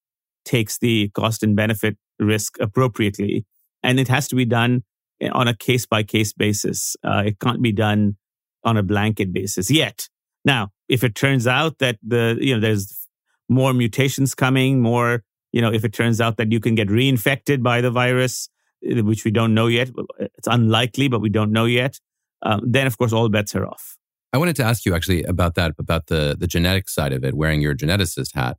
takes 0.45 0.77
the 0.77 1.09
cost 1.09 1.43
and 1.43 1.55
benefit 1.55 1.97
risk 2.19 2.57
appropriately. 2.61 3.45
And 3.83 3.99
it 3.99 4.07
has 4.07 4.27
to 4.29 4.35
be 4.35 4.45
done 4.45 4.83
on 5.31 5.47
a 5.47 5.55
case 5.55 5.85
by 5.85 6.03
case 6.03 6.31
basis. 6.31 6.95
Uh, 7.03 7.23
it 7.25 7.39
can't 7.39 7.61
be 7.61 7.73
done 7.73 8.15
on 8.63 8.77
a 8.77 8.83
blanket 8.83 9.33
basis 9.33 9.69
yet. 9.69 10.07
Now, 10.45 10.69
if 10.89 11.03
it 11.03 11.15
turns 11.15 11.47
out 11.47 11.79
that 11.79 11.97
the, 12.01 12.37
you 12.39 12.55
know, 12.55 12.61
there's 12.61 13.07
more 13.49 13.73
mutations 13.73 14.35
coming, 14.35 14.81
more, 14.81 15.23
you 15.51 15.61
know, 15.61 15.71
if 15.71 15.83
it 15.83 15.93
turns 15.93 16.19
out 16.21 16.37
that 16.37 16.51
you 16.51 16.59
can 16.59 16.75
get 16.75 16.87
reinfected 16.87 17.63
by 17.63 17.81
the 17.81 17.91
virus, 17.91 18.49
uh, 18.89 19.03
which 19.03 19.25
we 19.25 19.31
don't 19.31 19.53
know 19.53 19.67
yet, 19.67 19.89
it's 20.19 20.47
unlikely, 20.47 21.07
but 21.07 21.19
we 21.19 21.29
don't 21.29 21.51
know 21.51 21.65
yet, 21.65 21.99
um, 22.41 22.61
then 22.65 22.87
of 22.87 22.97
course 22.97 23.13
all 23.13 23.29
bets 23.29 23.55
are 23.55 23.65
off. 23.65 23.97
I 24.33 24.37
wanted 24.37 24.55
to 24.57 24.63
ask 24.63 24.85
you 24.85 24.93
actually 24.93 25.23
about 25.23 25.55
that, 25.55 25.73
about 25.79 26.07
the, 26.07 26.35
the 26.37 26.47
genetic 26.47 26.89
side 26.89 27.13
of 27.13 27.23
it, 27.23 27.33
wearing 27.33 27.61
your 27.61 27.75
geneticist 27.75 28.35
hat. 28.35 28.57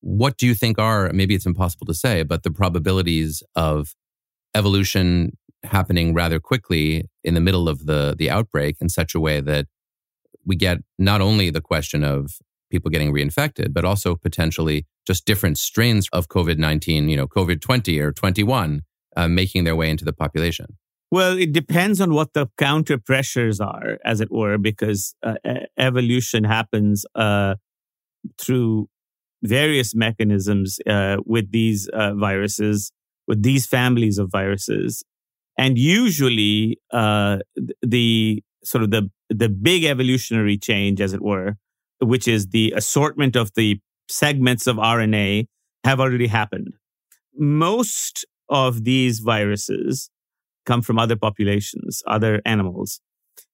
What 0.00 0.36
do 0.36 0.46
you 0.46 0.54
think 0.54 0.78
are, 0.78 1.12
maybe 1.12 1.34
it's 1.34 1.46
impossible 1.46 1.86
to 1.86 1.94
say, 1.94 2.22
but 2.22 2.42
the 2.42 2.50
probabilities 2.50 3.42
of 3.54 3.94
evolution 4.54 5.36
happening 5.64 6.12
rather 6.12 6.40
quickly 6.40 7.04
in 7.22 7.34
the 7.34 7.40
middle 7.40 7.68
of 7.68 7.86
the 7.86 8.14
the 8.18 8.28
outbreak 8.28 8.76
in 8.80 8.88
such 8.88 9.14
a 9.14 9.20
way 9.20 9.40
that 9.40 9.66
we 10.44 10.56
get 10.56 10.78
not 10.98 11.20
only 11.20 11.50
the 11.50 11.60
question 11.60 12.04
of 12.04 12.38
people 12.70 12.90
getting 12.90 13.12
reinfected, 13.12 13.72
but 13.72 13.84
also 13.84 14.16
potentially 14.16 14.86
just 15.06 15.26
different 15.26 15.58
strains 15.58 16.08
of 16.12 16.28
COVID 16.28 16.58
19, 16.58 17.08
you 17.08 17.16
know, 17.16 17.26
COVID 17.26 17.60
20 17.60 18.00
or 18.00 18.12
21, 18.12 18.82
uh, 19.16 19.28
making 19.28 19.64
their 19.64 19.76
way 19.76 19.90
into 19.90 20.04
the 20.04 20.12
population? 20.12 20.78
Well, 21.10 21.36
it 21.36 21.52
depends 21.52 22.00
on 22.00 22.14
what 22.14 22.32
the 22.32 22.46
counter 22.56 22.96
pressures 22.96 23.60
are, 23.60 23.98
as 24.04 24.22
it 24.22 24.32
were, 24.32 24.56
because 24.56 25.14
uh, 25.22 25.34
evolution 25.78 26.44
happens 26.44 27.04
uh, 27.14 27.56
through 28.38 28.88
various 29.42 29.94
mechanisms 29.94 30.78
uh, 30.86 31.18
with 31.26 31.52
these 31.52 31.88
uh, 31.88 32.14
viruses, 32.14 32.92
with 33.28 33.42
these 33.42 33.66
families 33.66 34.16
of 34.16 34.30
viruses. 34.30 35.04
And 35.58 35.76
usually, 35.76 36.78
uh, 36.90 37.38
the 37.82 38.42
sort 38.64 38.84
of 38.84 38.90
the 38.90 39.10
the 39.28 39.48
big 39.48 39.84
evolutionary 39.84 40.58
change, 40.58 41.00
as 41.00 41.12
it 41.12 41.22
were, 41.22 41.56
which 42.00 42.28
is 42.28 42.48
the 42.48 42.72
assortment 42.76 43.36
of 43.36 43.50
the 43.54 43.80
segments 44.08 44.66
of 44.66 44.76
RNA, 44.76 45.46
have 45.84 46.00
already 46.00 46.26
happened. 46.26 46.74
Most 47.34 48.26
of 48.48 48.84
these 48.84 49.20
viruses 49.20 50.10
come 50.66 50.82
from 50.82 50.98
other 50.98 51.16
populations, 51.16 52.02
other 52.06 52.42
animals. 52.44 53.00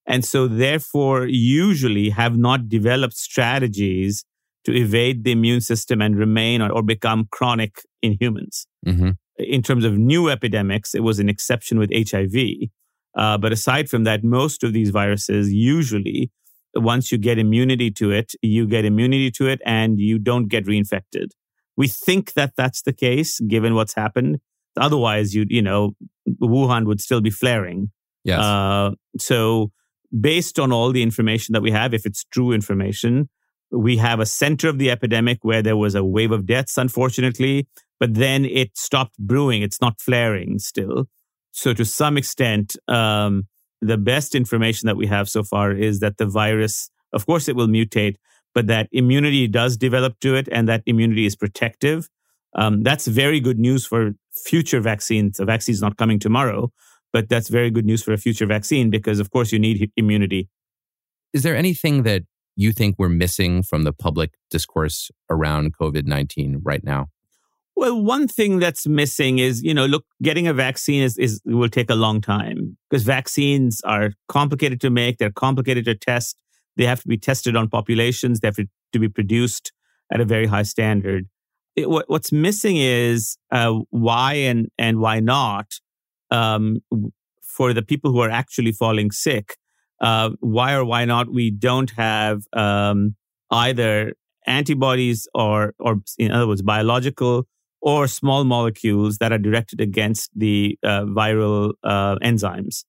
And 0.06 0.24
so, 0.24 0.48
therefore, 0.48 1.26
usually 1.26 2.10
have 2.10 2.36
not 2.36 2.68
developed 2.68 3.16
strategies 3.16 4.24
to 4.64 4.74
evade 4.74 5.24
the 5.24 5.32
immune 5.32 5.60
system 5.60 6.00
and 6.00 6.16
remain 6.16 6.60
or, 6.62 6.72
or 6.72 6.82
become 6.82 7.28
chronic 7.30 7.82
in 8.02 8.16
humans. 8.18 8.66
Mm-hmm 8.86 9.10
in 9.38 9.62
terms 9.62 9.84
of 9.84 9.96
new 9.96 10.28
epidemics, 10.28 10.94
it 10.94 11.02
was 11.02 11.18
an 11.18 11.28
exception 11.28 11.78
with 11.78 11.90
HIV. 11.92 12.68
Uh, 13.16 13.38
but 13.38 13.52
aside 13.52 13.88
from 13.88 14.04
that, 14.04 14.22
most 14.22 14.62
of 14.62 14.72
these 14.72 14.90
viruses 14.90 15.52
usually, 15.52 16.30
once 16.74 17.10
you 17.10 17.18
get 17.18 17.38
immunity 17.38 17.90
to 17.90 18.10
it, 18.10 18.32
you 18.42 18.66
get 18.66 18.84
immunity 18.84 19.30
to 19.30 19.48
it 19.48 19.60
and 19.64 19.98
you 19.98 20.18
don't 20.18 20.48
get 20.48 20.64
reinfected. 20.66 21.28
We 21.76 21.88
think 21.88 22.34
that 22.34 22.52
that's 22.56 22.82
the 22.82 22.92
case 22.92 23.40
given 23.40 23.74
what's 23.74 23.94
happened. 23.94 24.38
Otherwise, 24.76 25.34
you 25.34 25.46
you 25.48 25.62
know, 25.62 25.92
Wuhan 26.40 26.86
would 26.86 27.00
still 27.00 27.20
be 27.20 27.30
flaring. 27.30 27.90
Yes. 28.24 28.40
Uh, 28.40 28.90
so, 29.18 29.72
based 30.20 30.58
on 30.58 30.72
all 30.72 30.92
the 30.92 31.02
information 31.02 31.52
that 31.54 31.62
we 31.62 31.70
have, 31.70 31.94
if 31.94 32.04
it's 32.04 32.24
true 32.24 32.52
information, 32.52 33.28
we 33.70 33.96
have 33.96 34.20
a 34.20 34.26
center 34.26 34.68
of 34.68 34.78
the 34.78 34.90
epidemic 34.90 35.38
where 35.42 35.62
there 35.62 35.76
was 35.76 35.94
a 35.94 36.04
wave 36.04 36.32
of 36.32 36.46
deaths, 36.46 36.76
unfortunately 36.76 37.66
but 37.98 38.14
then 38.14 38.44
it 38.44 38.76
stopped 38.76 39.18
brewing. 39.18 39.62
It's 39.62 39.80
not 39.80 40.00
flaring 40.00 40.58
still. 40.58 41.06
So 41.58 41.74
to 41.74 41.84
some 41.84 42.16
extent, 42.16 42.76
um, 42.86 43.48
the 43.80 43.98
best 43.98 44.36
information 44.36 44.86
that 44.86 44.96
we 44.96 45.08
have 45.08 45.28
so 45.28 45.42
far 45.42 45.72
is 45.72 45.98
that 45.98 46.16
the 46.16 46.24
virus, 46.24 46.88
of 47.12 47.26
course, 47.26 47.48
it 47.48 47.56
will 47.56 47.66
mutate, 47.66 48.14
but 48.54 48.68
that 48.68 48.88
immunity 48.92 49.48
does 49.48 49.76
develop 49.76 50.20
to 50.20 50.36
it 50.36 50.48
and 50.52 50.68
that 50.68 50.84
immunity 50.86 51.26
is 51.26 51.34
protective. 51.34 52.08
Um, 52.54 52.84
that's 52.84 53.08
very 53.08 53.40
good 53.40 53.58
news 53.58 53.84
for 53.84 54.12
future 54.32 54.80
vaccines. 54.80 55.38
The 55.38 55.64
is 55.66 55.82
not 55.82 55.96
coming 55.96 56.20
tomorrow, 56.20 56.70
but 57.12 57.28
that's 57.28 57.48
very 57.48 57.72
good 57.72 57.84
news 57.84 58.04
for 58.04 58.12
a 58.12 58.18
future 58.18 58.46
vaccine 58.46 58.88
because, 58.88 59.18
of 59.18 59.32
course, 59.32 59.50
you 59.50 59.58
need 59.58 59.90
immunity. 59.96 60.48
Is 61.32 61.42
there 61.42 61.56
anything 61.56 62.04
that 62.04 62.22
you 62.54 62.70
think 62.70 62.94
we're 62.98 63.08
missing 63.08 63.64
from 63.64 63.82
the 63.82 63.92
public 63.92 64.34
discourse 64.48 65.10
around 65.28 65.76
COVID 65.76 66.06
19 66.06 66.60
right 66.62 66.84
now? 66.84 67.08
Well, 67.78 68.02
one 68.02 68.26
thing 68.26 68.58
that's 68.58 68.88
missing 68.88 69.38
is, 69.38 69.62
you 69.62 69.72
know, 69.72 69.86
look, 69.86 70.04
getting 70.20 70.48
a 70.48 70.52
vaccine 70.52 71.00
is, 71.00 71.16
is 71.16 71.40
will 71.44 71.68
take 71.68 71.88
a 71.88 71.94
long 71.94 72.20
time 72.20 72.76
because 72.90 73.04
vaccines 73.04 73.80
are 73.82 74.14
complicated 74.26 74.80
to 74.80 74.90
make. 74.90 75.18
They're 75.18 75.30
complicated 75.30 75.84
to 75.84 75.94
test. 75.94 76.42
They 76.76 76.86
have 76.86 77.02
to 77.02 77.06
be 77.06 77.16
tested 77.16 77.54
on 77.54 77.68
populations. 77.68 78.40
They 78.40 78.48
have 78.48 78.56
to, 78.56 78.98
be 78.98 79.08
produced 79.08 79.70
at 80.12 80.20
a 80.20 80.24
very 80.24 80.46
high 80.46 80.64
standard. 80.64 81.28
It, 81.76 81.88
what, 81.88 82.06
what's 82.08 82.32
missing 82.32 82.78
is 82.78 83.38
uh, 83.52 83.74
why 83.90 84.34
and, 84.34 84.66
and 84.76 84.98
why 84.98 85.20
not 85.20 85.66
um, 86.32 86.78
for 87.44 87.72
the 87.72 87.82
people 87.82 88.10
who 88.10 88.18
are 88.18 88.30
actually 88.30 88.72
falling 88.72 89.12
sick. 89.12 89.56
Uh, 90.00 90.30
why 90.40 90.74
or 90.74 90.84
why 90.84 91.04
not 91.04 91.32
we 91.32 91.52
don't 91.52 91.92
have 91.92 92.42
um, 92.54 93.14
either 93.52 94.14
antibodies 94.48 95.28
or, 95.32 95.74
or 95.78 96.00
in 96.18 96.32
other 96.32 96.48
words, 96.48 96.62
biological 96.62 97.46
or 97.80 98.06
small 98.06 98.44
molecules 98.44 99.18
that 99.18 99.32
are 99.32 99.38
directed 99.38 99.80
against 99.80 100.30
the 100.34 100.78
uh, 100.82 101.02
viral 101.02 101.72
uh, 101.84 102.16
enzymes. 102.16 102.84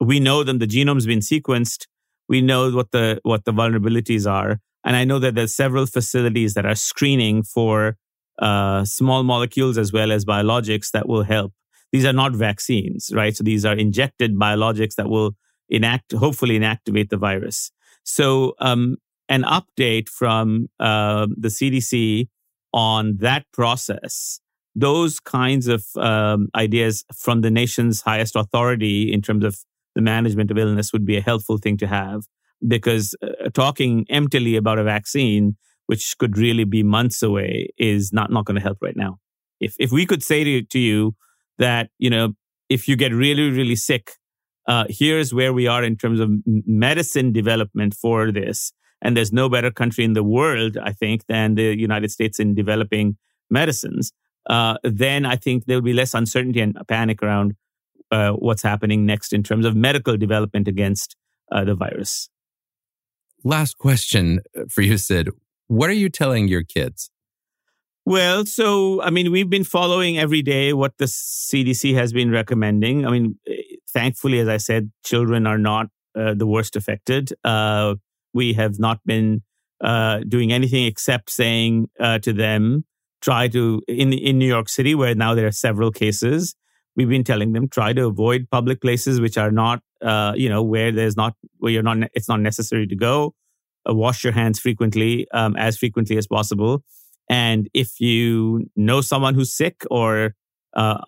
We 0.00 0.20
know 0.20 0.42
them; 0.42 0.58
the 0.58 0.66
genome's 0.66 1.06
been 1.06 1.20
sequenced. 1.20 1.86
We 2.28 2.40
know 2.40 2.70
what 2.70 2.90
the 2.90 3.20
what 3.22 3.44
the 3.44 3.52
vulnerabilities 3.52 4.30
are, 4.30 4.60
and 4.84 4.96
I 4.96 5.04
know 5.04 5.18
that 5.18 5.34
there's 5.34 5.54
several 5.54 5.86
facilities 5.86 6.54
that 6.54 6.66
are 6.66 6.74
screening 6.74 7.42
for 7.42 7.96
uh, 8.40 8.84
small 8.84 9.22
molecules 9.22 9.78
as 9.78 9.92
well 9.92 10.10
as 10.10 10.24
biologics 10.24 10.90
that 10.92 11.08
will 11.08 11.22
help. 11.22 11.52
These 11.92 12.04
are 12.04 12.12
not 12.12 12.34
vaccines, 12.34 13.10
right? 13.14 13.36
So 13.36 13.44
these 13.44 13.64
are 13.64 13.74
injected 13.74 14.36
biologics 14.36 14.96
that 14.96 15.08
will 15.08 15.36
enact, 15.68 16.12
hopefully, 16.12 16.58
inactivate 16.58 17.10
the 17.10 17.16
virus. 17.16 17.70
So 18.02 18.54
um, 18.58 18.96
an 19.28 19.44
update 19.44 20.08
from 20.08 20.68
uh, 20.80 21.28
the 21.36 21.48
CDC 21.48 22.28
on 22.74 23.16
that 23.20 23.46
process, 23.52 24.40
those 24.74 25.20
kinds 25.20 25.68
of 25.68 25.84
um, 25.96 26.48
ideas 26.56 27.04
from 27.14 27.40
the 27.40 27.50
nation's 27.50 28.02
highest 28.02 28.34
authority 28.34 29.12
in 29.12 29.22
terms 29.22 29.44
of 29.44 29.56
the 29.94 30.02
management 30.02 30.50
of 30.50 30.58
illness 30.58 30.92
would 30.92 31.06
be 31.06 31.16
a 31.16 31.20
helpful 31.20 31.56
thing 31.56 31.76
to 31.76 31.86
have 31.86 32.24
because 32.66 33.14
uh, 33.22 33.48
talking 33.54 34.04
emptily 34.10 34.56
about 34.56 34.80
a 34.80 34.84
vaccine, 34.84 35.56
which 35.86 36.18
could 36.18 36.36
really 36.36 36.64
be 36.64 36.82
months 36.82 37.22
away, 37.22 37.68
is 37.78 38.12
not, 38.12 38.32
not 38.32 38.44
going 38.44 38.56
to 38.56 38.60
help 38.60 38.78
right 38.82 38.96
now. 38.96 39.18
If, 39.60 39.76
if 39.78 39.92
we 39.92 40.04
could 40.04 40.24
say 40.24 40.42
to, 40.42 40.62
to 40.62 40.78
you 40.80 41.14
that, 41.58 41.90
you 41.98 42.10
know, 42.10 42.32
if 42.68 42.88
you 42.88 42.96
get 42.96 43.12
really, 43.12 43.50
really 43.50 43.76
sick, 43.76 44.10
uh, 44.66 44.86
here's 44.88 45.32
where 45.32 45.52
we 45.52 45.68
are 45.68 45.84
in 45.84 45.96
terms 45.96 46.18
of 46.18 46.30
medicine 46.44 47.32
development 47.32 47.94
for 47.94 48.32
this. 48.32 48.72
And 49.04 49.16
there's 49.16 49.32
no 49.32 49.48
better 49.48 49.70
country 49.70 50.02
in 50.02 50.14
the 50.14 50.24
world, 50.24 50.76
I 50.82 50.92
think, 50.92 51.26
than 51.26 51.54
the 51.54 51.76
United 51.76 52.10
States 52.10 52.40
in 52.40 52.54
developing 52.54 53.16
medicines. 53.50 54.12
Uh, 54.48 54.76
then 54.82 55.24
I 55.24 55.36
think 55.36 55.66
there 55.66 55.76
will 55.76 55.82
be 55.82 55.92
less 55.92 56.14
uncertainty 56.14 56.60
and 56.60 56.76
panic 56.88 57.22
around 57.22 57.54
uh, 58.10 58.32
what's 58.32 58.62
happening 58.62 59.06
next 59.06 59.32
in 59.32 59.42
terms 59.42 59.64
of 59.66 59.76
medical 59.76 60.16
development 60.16 60.66
against 60.68 61.16
uh, 61.52 61.64
the 61.64 61.74
virus. 61.74 62.28
Last 63.44 63.76
question 63.78 64.40
for 64.68 64.80
you, 64.80 64.96
Sid. 64.96 65.28
What 65.68 65.90
are 65.90 65.94
you 65.94 66.08
telling 66.08 66.48
your 66.48 66.62
kids? 66.62 67.10
Well, 68.06 68.44
so, 68.44 69.00
I 69.02 69.10
mean, 69.10 69.32
we've 69.32 69.48
been 69.48 69.64
following 69.64 70.18
every 70.18 70.42
day 70.42 70.74
what 70.74 70.98
the 70.98 71.06
CDC 71.06 71.94
has 71.94 72.12
been 72.12 72.30
recommending. 72.30 73.06
I 73.06 73.10
mean, 73.10 73.38
eh, 73.46 73.76
thankfully, 73.88 74.40
as 74.40 74.48
I 74.48 74.58
said, 74.58 74.92
children 75.04 75.46
are 75.46 75.56
not 75.56 75.86
uh, 76.14 76.34
the 76.34 76.46
worst 76.46 76.76
affected. 76.76 77.32
Uh, 77.44 77.94
we 78.34 78.52
have 78.54 78.78
not 78.78 79.00
been 79.06 79.42
uh, 79.82 80.20
doing 80.28 80.52
anything 80.52 80.84
except 80.86 81.30
saying 81.30 81.88
uh, 82.00 82.18
to 82.20 82.32
them, 82.32 82.84
try 83.20 83.48
to, 83.48 83.82
in, 83.88 84.12
in 84.12 84.38
New 84.38 84.46
York 84.46 84.68
City, 84.68 84.94
where 84.94 85.14
now 85.14 85.34
there 85.34 85.46
are 85.46 85.52
several 85.52 85.90
cases, 85.90 86.54
we've 86.96 87.08
been 87.08 87.24
telling 87.24 87.52
them, 87.52 87.68
try 87.68 87.92
to 87.92 88.06
avoid 88.06 88.48
public 88.50 88.80
places 88.80 89.20
which 89.20 89.38
are 89.38 89.50
not, 89.50 89.80
uh, 90.02 90.32
you 90.36 90.48
know, 90.48 90.62
where 90.62 90.92
there's 90.92 91.16
not, 91.16 91.34
where 91.58 91.72
you're 91.72 91.82
not, 91.82 91.98
it's 92.14 92.28
not 92.28 92.40
necessary 92.40 92.86
to 92.86 92.96
go. 92.96 93.34
Uh, 93.88 93.94
wash 93.94 94.24
your 94.24 94.32
hands 94.32 94.58
frequently, 94.58 95.26
um, 95.32 95.56
as 95.56 95.76
frequently 95.76 96.16
as 96.16 96.26
possible 96.26 96.82
and 97.28 97.68
if 97.72 98.00
you 98.00 98.70
know 98.76 99.00
someone 99.00 99.34
who's 99.34 99.54
sick, 99.54 99.82
or 99.90 100.34
uh, 100.74 100.98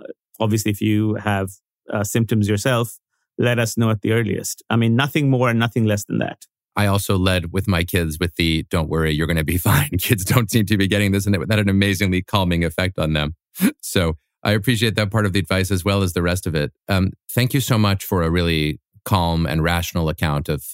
obviously 0.40 0.70
if 0.70 0.80
you 0.80 1.14
have 1.16 1.50
uh, 1.92 2.04
symptoms 2.04 2.48
yourself, 2.48 2.98
let 3.38 3.58
us 3.58 3.76
know 3.76 3.90
at 3.90 4.00
the 4.00 4.12
earliest. 4.12 4.62
I 4.70 4.76
mean, 4.76 4.96
nothing 4.96 5.28
more 5.28 5.50
and 5.50 5.58
nothing 5.58 5.84
less 5.84 6.04
than 6.04 6.18
that. 6.18 6.46
I 6.76 6.86
also 6.86 7.16
led 7.16 7.52
with 7.52 7.66
my 7.66 7.84
kids 7.84 8.18
with 8.18 8.36
the 8.36 8.64
don't 8.70 8.88
worry, 8.88 9.12
you're 9.12 9.26
going 9.26 9.36
to 9.36 9.44
be 9.44 9.58
fine. 9.72 9.90
Kids 9.98 10.24
don't 10.24 10.50
seem 10.50 10.66
to 10.66 10.76
be 10.76 10.86
getting 10.86 11.12
this, 11.12 11.26
and 11.26 11.34
it 11.34 11.40
had 11.50 11.58
an 11.58 11.68
amazingly 11.68 12.22
calming 12.22 12.64
effect 12.64 12.98
on 12.98 13.12
them. 13.12 13.34
so 13.82 14.16
I 14.42 14.52
appreciate 14.52 14.94
that 14.96 15.10
part 15.10 15.26
of 15.26 15.32
the 15.32 15.40
advice 15.40 15.70
as 15.70 15.84
well 15.84 16.02
as 16.02 16.12
the 16.12 16.22
rest 16.22 16.46
of 16.46 16.54
it. 16.54 16.72
Um, 16.88 17.12
thank 17.30 17.54
you 17.54 17.60
so 17.60 17.78
much 17.78 18.04
for 18.04 18.22
a 18.22 18.30
really 18.30 18.80
calm 19.04 19.46
and 19.46 19.62
rational 19.62 20.08
account 20.08 20.48
of 20.48 20.64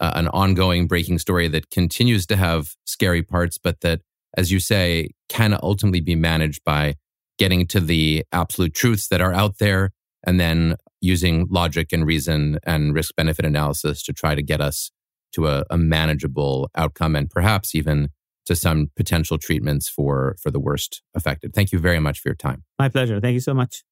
uh, 0.00 0.12
an 0.14 0.28
ongoing 0.28 0.86
breaking 0.86 1.18
story 1.18 1.48
that 1.48 1.70
continues 1.70 2.26
to 2.26 2.36
have 2.36 2.74
scary 2.84 3.22
parts, 3.22 3.58
but 3.58 3.80
that 3.80 4.00
as 4.36 4.52
you 4.52 4.60
say, 4.60 5.10
can 5.28 5.58
ultimately 5.62 6.00
be 6.00 6.14
managed 6.14 6.62
by 6.64 6.94
getting 7.38 7.66
to 7.66 7.80
the 7.80 8.24
absolute 8.32 8.74
truths 8.74 9.08
that 9.08 9.20
are 9.20 9.32
out 9.32 9.58
there 9.58 9.90
and 10.24 10.38
then 10.38 10.76
using 11.00 11.46
logic 11.50 11.92
and 11.92 12.06
reason 12.06 12.58
and 12.64 12.94
risk 12.94 13.14
benefit 13.16 13.44
analysis 13.44 14.02
to 14.02 14.12
try 14.12 14.34
to 14.34 14.42
get 14.42 14.60
us 14.60 14.90
to 15.32 15.46
a, 15.46 15.64
a, 15.70 15.76
manageable 15.76 16.70
outcome 16.74 17.14
and 17.14 17.30
perhaps 17.30 17.74
even 17.74 18.08
to 18.46 18.56
some 18.56 18.90
potential 18.96 19.38
treatments 19.38 19.88
for 19.88 20.36
for 20.40 20.50
the 20.50 20.60
worst 20.60 21.02
affected. 21.14 21.54
Thank 21.54 21.72
you 21.72 21.78
very 21.78 22.00
much 22.00 22.20
for 22.20 22.28
your 22.28 22.36
time. 22.36 22.64
My 22.78 22.88
pleasure. 22.88 23.20
Thank 23.20 23.34
you 23.34 23.40
so 23.40 23.54
much. 23.54 23.84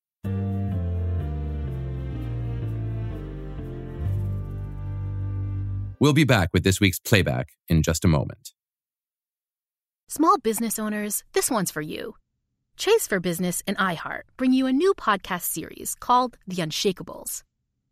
We'll 5.98 6.12
be 6.12 6.24
back 6.24 6.50
with 6.52 6.62
this 6.62 6.78
week's 6.80 6.98
playback 6.98 7.48
in 7.68 7.82
just 7.82 8.04
a 8.04 8.08
moment. 8.08 8.52
Small 10.08 10.38
business 10.38 10.78
owners, 10.78 11.24
this 11.32 11.50
one's 11.50 11.70
for 11.70 11.80
you. 11.80 12.14
Chase 12.76 13.06
for 13.06 13.18
Business 13.18 13.62
and 13.66 13.76
iHeart 13.78 14.22
bring 14.36 14.52
you 14.52 14.66
a 14.66 14.72
new 14.72 14.92
podcast 14.94 15.42
series 15.42 15.96
called 15.98 16.36
The 16.46 16.56
Unshakables. 16.56 17.42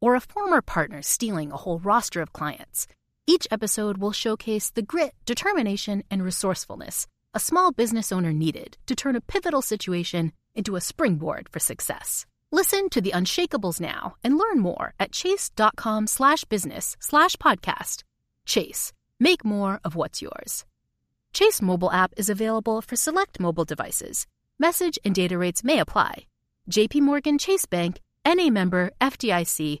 or 0.00 0.14
a 0.14 0.20
former 0.20 0.62
partner 0.62 1.02
stealing 1.02 1.52
a 1.52 1.56
whole 1.56 1.78
roster 1.78 2.20
of 2.20 2.32
clients, 2.32 2.86
each 3.26 3.46
episode 3.50 3.98
will 3.98 4.12
showcase 4.12 4.70
the 4.70 4.82
grit, 4.82 5.14
determination, 5.24 6.02
and 6.10 6.24
resourcefulness 6.24 7.06
a 7.32 7.40
small 7.40 7.70
business 7.70 8.10
owner 8.10 8.32
needed 8.32 8.76
to 8.86 8.94
turn 8.96 9.14
a 9.14 9.20
pivotal 9.20 9.62
situation 9.62 10.32
into 10.54 10.74
a 10.76 10.80
springboard 10.80 11.48
for 11.48 11.60
success. 11.60 12.26
Listen 12.50 12.90
to 12.90 13.00
the 13.00 13.12
Unshakables 13.12 13.80
now 13.80 14.16
and 14.24 14.36
learn 14.36 14.58
more 14.58 14.94
at 14.98 15.12
chase.com 15.12 16.08
slash 16.08 16.44
business 16.44 16.96
slash 16.98 17.36
podcast. 17.36 18.02
Chase, 18.44 18.92
make 19.20 19.44
more 19.44 19.78
of 19.84 19.94
what's 19.94 20.20
yours. 20.20 20.64
Chase 21.32 21.62
mobile 21.62 21.92
app 21.92 22.12
is 22.16 22.28
available 22.28 22.82
for 22.82 22.96
select 22.96 23.38
mobile 23.38 23.64
devices. 23.64 24.26
Message 24.58 24.98
and 25.04 25.14
data 25.14 25.38
rates 25.38 25.62
may 25.62 25.78
apply. 25.78 26.26
JP 26.68 27.02
Morgan 27.02 27.38
Chase 27.38 27.66
Bank, 27.66 28.00
NA 28.26 28.50
member 28.50 28.90
FDIC, 29.00 29.80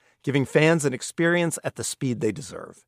giving 0.23 0.45
fans 0.45 0.85
an 0.85 0.93
experience 0.93 1.59
at 1.63 1.75
the 1.75 1.83
speed 1.83 2.21
they 2.21 2.31
deserve. 2.31 2.85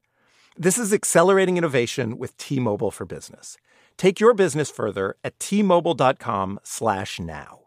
This 0.57 0.77
is 0.77 0.93
accelerating 0.93 1.57
innovation 1.57 2.17
with 2.17 2.37
T-Mobile 2.37 2.91
for 2.91 3.05
Business. 3.05 3.57
Take 3.97 4.19
your 4.19 4.33
business 4.33 4.69
further 4.69 5.15
at 5.23 5.39
t-mobile.com/now. 5.39 7.59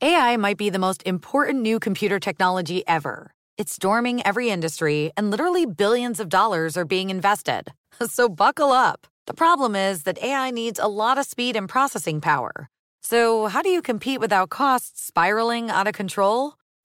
AI 0.00 0.36
might 0.36 0.56
be 0.56 0.70
the 0.70 0.78
most 0.78 1.02
important 1.04 1.60
new 1.60 1.80
computer 1.80 2.20
technology 2.20 2.86
ever. 2.86 3.32
It's 3.56 3.74
storming 3.74 4.24
every 4.24 4.50
industry, 4.50 5.10
and 5.16 5.30
literally 5.30 5.66
billions 5.66 6.20
of 6.20 6.28
dollars 6.28 6.76
are 6.76 6.84
being 6.84 7.10
invested. 7.10 7.72
So 8.06 8.28
buckle 8.28 8.70
up. 8.70 9.08
The 9.26 9.34
problem 9.34 9.74
is 9.74 10.04
that 10.04 10.22
AI 10.22 10.52
needs 10.52 10.78
a 10.78 10.86
lot 10.86 11.18
of 11.18 11.26
speed 11.26 11.56
and 11.56 11.68
processing 11.68 12.20
power. 12.20 12.68
So, 13.02 13.48
how 13.48 13.60
do 13.60 13.70
you 13.70 13.82
compete 13.82 14.20
without 14.20 14.50
costs 14.50 15.04
spiraling 15.04 15.68
out 15.68 15.88
of 15.88 15.94
control? 15.94 16.54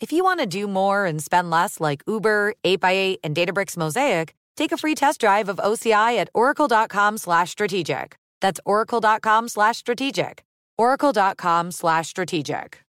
If 0.00 0.12
you 0.12 0.24
want 0.24 0.40
to 0.40 0.46
do 0.46 0.66
more 0.66 1.06
and 1.06 1.22
spend 1.22 1.50
less 1.50 1.80
like 1.80 2.02
Uber, 2.06 2.54
8x8, 2.64 3.18
and 3.22 3.34
Databricks 3.34 3.76
Mosaic, 3.76 4.34
take 4.56 4.72
a 4.72 4.76
free 4.76 4.94
test 4.94 5.20
drive 5.20 5.48
of 5.48 5.56
OCI 5.58 6.18
at 6.18 6.28
oracle.com 6.34 7.18
slash 7.18 7.50
strategic. 7.50 8.16
That's 8.40 8.60
oracle.com 8.66 9.48
slash 9.48 9.78
strategic. 9.78 10.44
oracle.com 10.76 11.70
slash 11.70 12.08
strategic. 12.08 12.80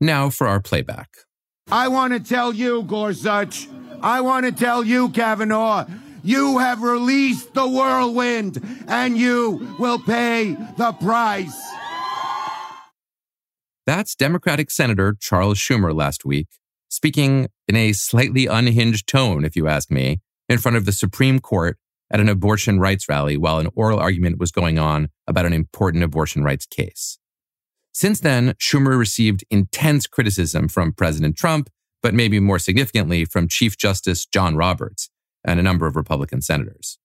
Now 0.00 0.30
for 0.30 0.46
our 0.48 0.60
playback. 0.60 1.08
I 1.70 1.88
want 1.88 2.12
to 2.12 2.20
tell 2.20 2.52
you, 2.52 2.82
Gorsuch. 2.82 3.68
I 4.02 4.20
want 4.20 4.46
to 4.46 4.52
tell 4.52 4.84
you, 4.84 5.08
Kavanaugh. 5.10 5.86
You 6.24 6.58
have 6.58 6.82
released 6.82 7.54
the 7.54 7.66
whirlwind, 7.66 8.60
and 8.88 9.16
you 9.16 9.74
will 9.78 9.98
pay 9.98 10.56
the 10.76 10.92
price. 10.92 11.58
That's 13.84 14.14
Democratic 14.14 14.70
Senator 14.70 15.16
Charles 15.18 15.58
Schumer 15.58 15.94
last 15.94 16.24
week, 16.24 16.46
speaking 16.88 17.48
in 17.66 17.74
a 17.74 17.92
slightly 17.92 18.46
unhinged 18.46 19.08
tone, 19.08 19.44
if 19.44 19.56
you 19.56 19.66
ask 19.66 19.90
me, 19.90 20.20
in 20.48 20.58
front 20.58 20.76
of 20.76 20.84
the 20.84 20.92
Supreme 20.92 21.40
Court 21.40 21.78
at 22.08 22.20
an 22.20 22.28
abortion 22.28 22.78
rights 22.78 23.08
rally 23.08 23.36
while 23.36 23.58
an 23.58 23.68
oral 23.74 23.98
argument 23.98 24.38
was 24.38 24.52
going 24.52 24.78
on 24.78 25.08
about 25.26 25.46
an 25.46 25.52
important 25.52 26.04
abortion 26.04 26.44
rights 26.44 26.66
case. 26.66 27.18
Since 27.92 28.20
then, 28.20 28.54
Schumer 28.54 28.96
received 28.96 29.44
intense 29.50 30.06
criticism 30.06 30.68
from 30.68 30.92
President 30.92 31.36
Trump, 31.36 31.68
but 32.02 32.14
maybe 32.14 32.38
more 32.38 32.58
significantly 32.58 33.24
from 33.24 33.48
Chief 33.48 33.76
Justice 33.76 34.26
John 34.26 34.56
Roberts, 34.56 35.10
and 35.44 35.58
a 35.58 35.62
number 35.62 35.86
of 35.86 35.96
Republican 35.96 36.40
senators. 36.40 36.98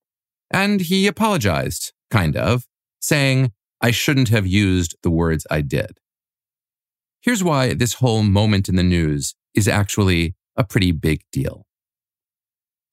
And 0.51 0.81
he 0.81 1.07
apologized, 1.07 1.91
kind 2.11 2.37
of, 2.37 2.67
saying, 2.99 3.51
I 3.81 3.91
shouldn't 3.91 4.29
have 4.29 4.45
used 4.45 4.95
the 5.01 5.09
words 5.09 5.47
I 5.49 5.61
did. 5.61 5.99
Here's 7.21 7.43
why 7.43 7.73
this 7.73 7.95
whole 7.95 8.23
moment 8.23 8.69
in 8.69 8.75
the 8.75 8.83
news 8.83 9.35
is 9.53 9.67
actually 9.67 10.35
a 10.55 10.63
pretty 10.63 10.91
big 10.91 11.21
deal. 11.31 11.65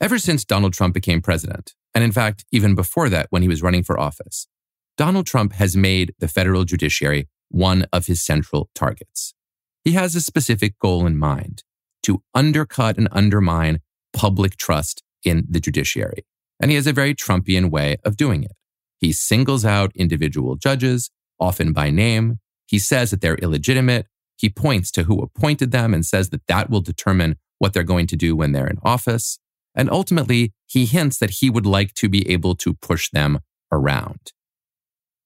Ever 0.01 0.19
since 0.19 0.45
Donald 0.45 0.73
Trump 0.73 0.95
became 0.95 1.23
president, 1.23 1.75
and 1.95 2.03
in 2.03 2.13
fact, 2.13 2.45
even 2.51 2.75
before 2.75 3.09
that, 3.09 3.29
when 3.31 3.43
he 3.43 3.49
was 3.49 3.63
running 3.63 3.85
for 3.85 3.99
office, 3.99 4.49
Donald 4.97 5.27
Trump 5.27 5.55
has 5.55 5.77
made 5.77 6.15
the 6.19 6.29
federal 6.29 6.65
judiciary 6.65 7.29
one 7.49 7.87
of 7.93 8.07
his 8.07 8.25
central 8.25 8.71
targets. 8.75 9.35
He 9.85 9.93
has 9.93 10.15
a 10.15 10.21
specific 10.21 10.79
goal 10.79 11.07
in 11.07 11.17
mind 11.17 11.63
to 12.03 12.23
undercut 12.35 12.97
and 12.97 13.09
undermine 13.13 13.81
public 14.13 14.57
trust 14.57 15.03
in 15.25 15.47
the 15.49 15.61
judiciary. 15.61 16.25
And 16.61 16.71
he 16.71 16.77
has 16.77 16.87
a 16.87 16.93
very 16.93 17.15
Trumpian 17.15 17.71
way 17.71 17.97
of 18.05 18.17
doing 18.17 18.45
it. 18.45 18.53
He 18.99 19.13
singles 19.13 19.65
out 19.65 19.93
individual 19.95 20.57
judges, 20.57 21.11
often 21.39 21.73
by 21.73 21.91
name. 21.91 22.39
He 22.67 22.79
says 22.79 23.11
that 23.11 23.21
they're 23.21 23.37
illegitimate. 23.37 24.07
He 24.37 24.49
points 24.49 24.91
to 24.93 25.05
who 25.05 25.21
appointed 25.21 25.71
them 25.71 25.95
and 25.95 26.05
says 26.05 26.31
that 26.31 26.47
that 26.49 26.71
will 26.71 26.81
determine 26.81 27.37
what 27.59 27.73
they're 27.73 27.83
going 27.83 28.07
to 28.09 28.17
do 28.17 28.35
when 28.35 28.53
they're 28.53 28.67
in 28.67 28.79
office. 28.83 29.39
And 29.75 29.91
ultimately, 29.91 30.53
he 30.67 30.87
hints 30.87 31.19
that 31.19 31.39
he 31.41 31.51
would 31.51 31.67
like 31.67 31.95
to 31.95 32.09
be 32.09 32.29
able 32.31 32.55
to 32.57 32.75
push 32.75 33.11
them 33.11 33.41
around. 33.73 34.33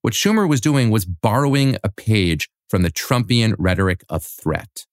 What 0.03 0.15
Schumer 0.15 0.49
was 0.49 0.61
doing 0.61 0.91
was 0.91 1.05
borrowing 1.05 1.77
a 1.83 1.89
page 1.91 2.49
from 2.69 2.83
the 2.83 2.91
Trumpian 2.91 3.55
rhetoric 3.59 4.05
of 4.09 4.23
threat. 4.23 4.87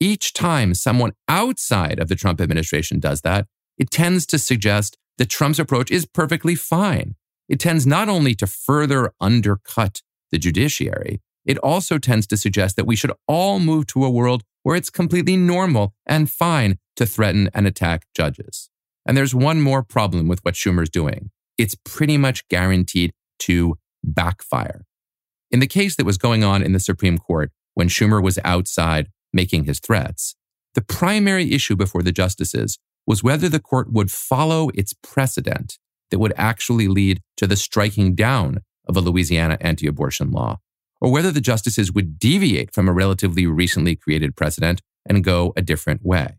Each 0.00 0.32
time 0.32 0.74
someone 0.74 1.12
outside 1.28 2.00
of 2.00 2.08
the 2.08 2.16
Trump 2.16 2.40
administration 2.40 2.98
does 2.98 3.20
that, 3.20 3.46
it 3.78 3.90
tends 3.90 4.26
to 4.26 4.38
suggest 4.38 4.96
that 5.18 5.28
Trump's 5.28 5.58
approach 5.58 5.90
is 5.90 6.06
perfectly 6.06 6.54
fine. 6.54 7.14
It 7.48 7.60
tends 7.60 7.86
not 7.86 8.08
only 8.08 8.34
to 8.36 8.46
further 8.46 9.12
undercut 9.20 10.02
the 10.30 10.38
judiciary, 10.38 11.20
it 11.44 11.58
also 11.58 11.98
tends 11.98 12.26
to 12.28 12.36
suggest 12.36 12.76
that 12.76 12.86
we 12.86 12.96
should 12.96 13.12
all 13.26 13.58
move 13.58 13.86
to 13.88 14.04
a 14.04 14.10
world 14.10 14.42
where 14.62 14.76
it's 14.76 14.90
completely 14.90 15.36
normal 15.36 15.94
and 16.06 16.30
fine 16.30 16.78
to 16.96 17.06
threaten 17.06 17.50
and 17.52 17.66
attack 17.66 18.06
judges. 18.14 18.70
And 19.06 19.16
there's 19.16 19.34
one 19.34 19.60
more 19.60 19.82
problem 19.82 20.28
with 20.28 20.40
what 20.44 20.54
Schumer's 20.54 20.90
doing. 20.90 21.30
It's 21.58 21.76
pretty 21.84 22.16
much 22.16 22.46
guaranteed 22.48 23.12
to 23.40 23.76
backfire. 24.04 24.84
In 25.50 25.60
the 25.60 25.66
case 25.66 25.96
that 25.96 26.06
was 26.06 26.18
going 26.18 26.44
on 26.44 26.62
in 26.62 26.72
the 26.72 26.80
Supreme 26.80 27.18
Court 27.18 27.50
when 27.74 27.88
Schumer 27.88 28.22
was 28.22 28.38
outside 28.44 29.08
making 29.32 29.64
his 29.64 29.80
threats, 29.80 30.34
the 30.74 30.82
primary 30.82 31.52
issue 31.52 31.76
before 31.76 32.02
the 32.02 32.12
justices 32.12 32.78
was 33.06 33.22
whether 33.22 33.48
the 33.48 33.60
court 33.60 33.92
would 33.92 34.10
follow 34.10 34.70
its 34.74 34.94
precedent 35.02 35.78
that 36.10 36.18
would 36.18 36.32
actually 36.36 36.88
lead 36.88 37.20
to 37.36 37.46
the 37.46 37.56
striking 37.56 38.14
down 38.14 38.60
of 38.86 38.96
a 38.96 39.00
Louisiana 39.00 39.58
anti 39.60 39.86
abortion 39.86 40.30
law, 40.30 40.58
or 41.02 41.10
whether 41.10 41.32
the 41.32 41.40
justices 41.40 41.92
would 41.92 42.16
deviate 42.20 42.72
from 42.72 42.88
a 42.88 42.92
relatively 42.92 43.44
recently 43.44 43.96
created 43.96 44.36
precedent 44.36 44.80
and 45.04 45.24
go 45.24 45.52
a 45.56 45.60
different 45.60 46.00
way. 46.04 46.36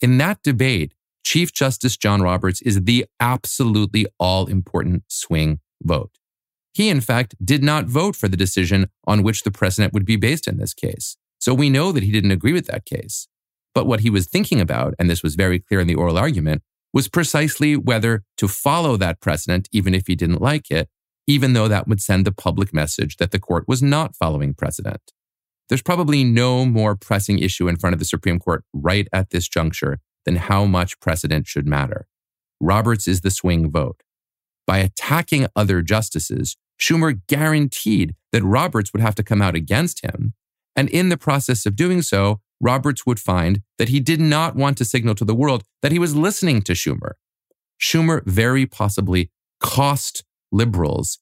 In 0.00 0.16
that 0.16 0.42
debate, 0.42 0.94
Chief 1.22 1.52
Justice 1.52 1.98
John 1.98 2.22
Roberts 2.22 2.62
is 2.62 2.84
the 2.84 3.04
absolutely 3.20 4.06
all 4.18 4.46
important 4.46 5.04
swing 5.08 5.60
vote. 5.82 6.12
He, 6.72 6.88
in 6.88 7.02
fact, 7.02 7.34
did 7.44 7.62
not 7.62 7.84
vote 7.84 8.16
for 8.16 8.26
the 8.26 8.38
decision 8.38 8.88
on 9.06 9.22
which 9.22 9.42
the 9.42 9.50
precedent 9.50 9.92
would 9.92 10.06
be 10.06 10.16
based 10.16 10.48
in 10.48 10.56
this 10.56 10.72
case. 10.72 11.18
So 11.38 11.52
we 11.52 11.68
know 11.68 11.92
that 11.92 12.02
he 12.02 12.10
didn't 12.10 12.30
agree 12.30 12.54
with 12.54 12.68
that 12.68 12.86
case. 12.86 13.28
But 13.74 13.86
what 13.86 14.00
he 14.00 14.08
was 14.08 14.26
thinking 14.26 14.62
about, 14.62 14.94
and 14.98 15.10
this 15.10 15.22
was 15.22 15.34
very 15.34 15.58
clear 15.58 15.80
in 15.80 15.86
the 15.86 15.94
oral 15.94 16.16
argument, 16.16 16.62
was 16.94 17.06
precisely 17.06 17.76
whether 17.76 18.24
to 18.38 18.48
follow 18.48 18.96
that 18.96 19.20
precedent, 19.20 19.68
even 19.72 19.94
if 19.94 20.06
he 20.06 20.14
didn't 20.14 20.40
like 20.40 20.70
it, 20.70 20.88
even 21.30 21.52
though 21.52 21.68
that 21.68 21.86
would 21.86 22.00
send 22.02 22.24
the 22.24 22.32
public 22.32 22.74
message 22.74 23.16
that 23.18 23.30
the 23.30 23.38
court 23.38 23.64
was 23.68 23.80
not 23.80 24.16
following 24.16 24.52
precedent. 24.52 25.12
There's 25.68 25.80
probably 25.80 26.24
no 26.24 26.66
more 26.66 26.96
pressing 26.96 27.38
issue 27.38 27.68
in 27.68 27.76
front 27.76 27.94
of 27.94 28.00
the 28.00 28.04
Supreme 28.04 28.40
Court 28.40 28.64
right 28.72 29.06
at 29.12 29.30
this 29.30 29.48
juncture 29.48 30.00
than 30.24 30.36
how 30.36 30.64
much 30.64 30.98
precedent 30.98 31.46
should 31.46 31.68
matter. 31.68 32.08
Roberts 32.60 33.06
is 33.06 33.20
the 33.20 33.30
swing 33.30 33.70
vote. 33.70 34.02
By 34.66 34.78
attacking 34.78 35.46
other 35.54 35.82
justices, 35.82 36.56
Schumer 36.80 37.20
guaranteed 37.28 38.16
that 38.32 38.42
Roberts 38.42 38.92
would 38.92 39.00
have 39.00 39.14
to 39.14 39.22
come 39.22 39.40
out 39.40 39.54
against 39.54 40.04
him. 40.04 40.34
And 40.74 40.88
in 40.88 41.10
the 41.10 41.16
process 41.16 41.64
of 41.64 41.76
doing 41.76 42.02
so, 42.02 42.40
Roberts 42.60 43.06
would 43.06 43.20
find 43.20 43.62
that 43.78 43.88
he 43.88 44.00
did 44.00 44.20
not 44.20 44.56
want 44.56 44.76
to 44.78 44.84
signal 44.84 45.14
to 45.14 45.24
the 45.24 45.34
world 45.34 45.62
that 45.80 45.92
he 45.92 45.98
was 46.00 46.16
listening 46.16 46.60
to 46.62 46.72
Schumer. 46.72 47.12
Schumer 47.80 48.24
very 48.26 48.66
possibly 48.66 49.30
cost 49.60 50.24
liberals 50.52 51.18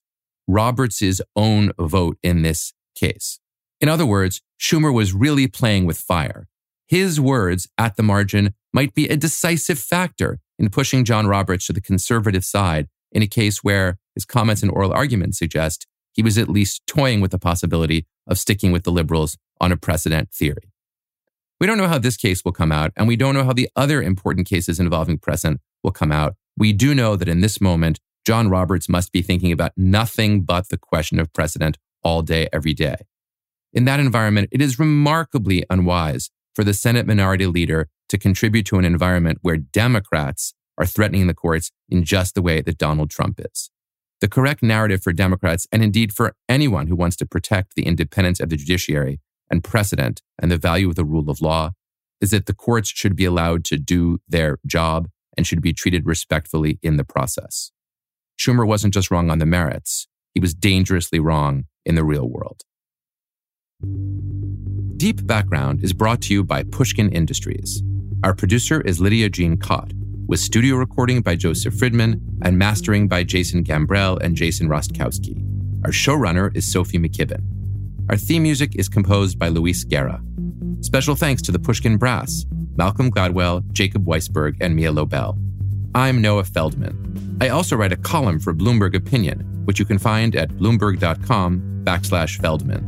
Roberts' 0.48 1.20
own 1.36 1.72
vote 1.78 2.18
in 2.22 2.42
this 2.42 2.72
case. 2.94 3.38
In 3.80 3.88
other 3.88 4.06
words, 4.06 4.40
Schumer 4.58 4.92
was 4.92 5.12
really 5.12 5.46
playing 5.46 5.84
with 5.84 5.98
fire. 5.98 6.48
His 6.86 7.20
words 7.20 7.68
at 7.76 7.96
the 7.96 8.02
margin 8.02 8.54
might 8.72 8.94
be 8.94 9.08
a 9.08 9.16
decisive 9.16 9.78
factor 9.78 10.40
in 10.58 10.70
pushing 10.70 11.04
John 11.04 11.26
Roberts 11.26 11.66
to 11.66 11.72
the 11.72 11.82
conservative 11.82 12.44
side 12.44 12.88
in 13.12 13.22
a 13.22 13.26
case 13.26 13.62
where 13.62 13.98
his 14.14 14.24
comments 14.24 14.62
and 14.62 14.72
oral 14.72 14.92
arguments 14.92 15.38
suggest 15.38 15.86
he 16.12 16.22
was 16.22 16.38
at 16.38 16.48
least 16.48 16.82
toying 16.86 17.20
with 17.20 17.30
the 17.30 17.38
possibility 17.38 18.06
of 18.26 18.38
sticking 18.38 18.72
with 18.72 18.84
the 18.84 18.90
liberals 18.90 19.36
on 19.60 19.70
a 19.70 19.76
precedent 19.76 20.32
theory. 20.32 20.72
We 21.60 21.66
don't 21.66 21.78
know 21.78 21.88
how 21.88 21.98
this 21.98 22.16
case 22.16 22.44
will 22.44 22.52
come 22.52 22.72
out, 22.72 22.92
and 22.96 23.06
we 23.06 23.16
don't 23.16 23.34
know 23.34 23.44
how 23.44 23.52
the 23.52 23.68
other 23.76 24.02
important 24.02 24.46
cases 24.48 24.80
involving 24.80 25.18
precedent 25.18 25.60
will 25.82 25.90
come 25.90 26.12
out. 26.12 26.34
We 26.56 26.72
do 26.72 26.94
know 26.94 27.16
that 27.16 27.28
in 27.28 27.40
this 27.40 27.60
moment, 27.60 28.00
John 28.28 28.50
Roberts 28.50 28.90
must 28.90 29.10
be 29.10 29.22
thinking 29.22 29.52
about 29.52 29.72
nothing 29.74 30.42
but 30.42 30.68
the 30.68 30.76
question 30.76 31.18
of 31.18 31.32
precedent 31.32 31.78
all 32.02 32.20
day, 32.20 32.46
every 32.52 32.74
day. 32.74 32.96
In 33.72 33.86
that 33.86 34.00
environment, 34.00 34.50
it 34.52 34.60
is 34.60 34.78
remarkably 34.78 35.64
unwise 35.70 36.28
for 36.54 36.62
the 36.62 36.74
Senate 36.74 37.06
minority 37.06 37.46
leader 37.46 37.88
to 38.10 38.18
contribute 38.18 38.66
to 38.66 38.76
an 38.76 38.84
environment 38.84 39.38
where 39.40 39.56
Democrats 39.56 40.52
are 40.76 40.84
threatening 40.84 41.26
the 41.26 41.32
courts 41.32 41.72
in 41.88 42.04
just 42.04 42.34
the 42.34 42.42
way 42.42 42.60
that 42.60 42.76
Donald 42.76 43.08
Trump 43.08 43.40
is. 43.42 43.70
The 44.20 44.28
correct 44.28 44.62
narrative 44.62 45.02
for 45.02 45.14
Democrats, 45.14 45.66
and 45.72 45.82
indeed 45.82 46.12
for 46.12 46.36
anyone 46.50 46.88
who 46.88 46.96
wants 46.96 47.16
to 47.16 47.26
protect 47.26 47.76
the 47.76 47.86
independence 47.86 48.40
of 48.40 48.50
the 48.50 48.56
judiciary 48.56 49.22
and 49.50 49.64
precedent 49.64 50.20
and 50.38 50.50
the 50.50 50.58
value 50.58 50.90
of 50.90 50.96
the 50.96 51.04
rule 51.06 51.30
of 51.30 51.40
law, 51.40 51.70
is 52.20 52.32
that 52.32 52.44
the 52.44 52.52
courts 52.52 52.90
should 52.90 53.16
be 53.16 53.24
allowed 53.24 53.64
to 53.64 53.78
do 53.78 54.18
their 54.28 54.58
job 54.66 55.08
and 55.34 55.46
should 55.46 55.62
be 55.62 55.72
treated 55.72 56.04
respectfully 56.04 56.78
in 56.82 56.98
the 56.98 57.04
process. 57.04 57.72
Schumer 58.38 58.66
wasn't 58.66 58.94
just 58.94 59.10
wrong 59.10 59.30
on 59.30 59.38
the 59.38 59.46
merits, 59.46 60.06
he 60.32 60.40
was 60.40 60.54
dangerously 60.54 61.18
wrong 61.18 61.64
in 61.84 61.96
the 61.96 62.04
real 62.04 62.28
world. 62.28 62.62
Deep 64.96 65.26
Background 65.26 65.82
is 65.82 65.92
brought 65.92 66.20
to 66.22 66.34
you 66.34 66.44
by 66.44 66.62
Pushkin 66.62 67.10
Industries. 67.10 67.82
Our 68.22 68.34
producer 68.34 68.80
is 68.80 69.00
Lydia 69.00 69.28
Jean 69.28 69.56
Kott, 69.56 69.92
with 70.28 70.38
studio 70.38 70.76
recording 70.76 71.20
by 71.20 71.34
Joseph 71.34 71.74
Friedman 71.74 72.20
and 72.42 72.58
mastering 72.58 73.08
by 73.08 73.24
Jason 73.24 73.64
Gambrell 73.64 74.20
and 74.22 74.36
Jason 74.36 74.68
Rostkowski. 74.68 75.44
Our 75.84 75.90
showrunner 75.90 76.54
is 76.56 76.70
Sophie 76.70 76.98
McKibben. 76.98 77.42
Our 78.08 78.16
theme 78.16 78.44
music 78.44 78.76
is 78.76 78.88
composed 78.88 79.38
by 79.38 79.48
Luis 79.48 79.82
Guerra. 79.84 80.22
Special 80.80 81.16
thanks 81.16 81.42
to 81.42 81.52
the 81.52 81.58
Pushkin 81.58 81.96
Brass, 81.96 82.46
Malcolm 82.76 83.10
Gladwell, 83.10 83.68
Jacob 83.72 84.04
Weisberg, 84.04 84.56
and 84.60 84.76
Mia 84.76 84.92
Lobel. 84.92 85.36
I'm 85.94 86.20
Noah 86.20 86.44
Feldman. 86.44 87.27
I 87.40 87.50
also 87.50 87.76
write 87.76 87.92
a 87.92 87.96
column 87.96 88.40
for 88.40 88.52
Bloomberg 88.52 88.94
Opinion, 88.94 89.40
which 89.64 89.78
you 89.78 89.84
can 89.84 89.98
find 89.98 90.34
at 90.34 90.50
bloomberg.com 90.50 91.82
backslash 91.84 92.40
Feldman. 92.40 92.84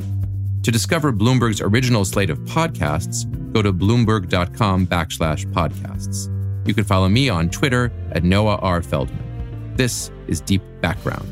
To 0.62 0.70
discover 0.70 1.12
Bloomberg's 1.12 1.60
original 1.60 2.04
slate 2.04 2.30
of 2.30 2.38
podcasts, 2.40 3.24
go 3.52 3.62
to 3.62 3.72
bloomberg.com 3.72 4.86
backslash 4.86 5.50
podcasts. 5.52 6.28
You 6.66 6.74
can 6.74 6.84
follow 6.84 7.08
me 7.08 7.28
on 7.28 7.48
Twitter 7.48 7.92
at 8.12 8.24
Noah 8.24 8.56
R. 8.56 8.82
Feldman. 8.82 9.74
This 9.76 10.10
is 10.26 10.40
Deep 10.40 10.62
Background. 10.80 11.28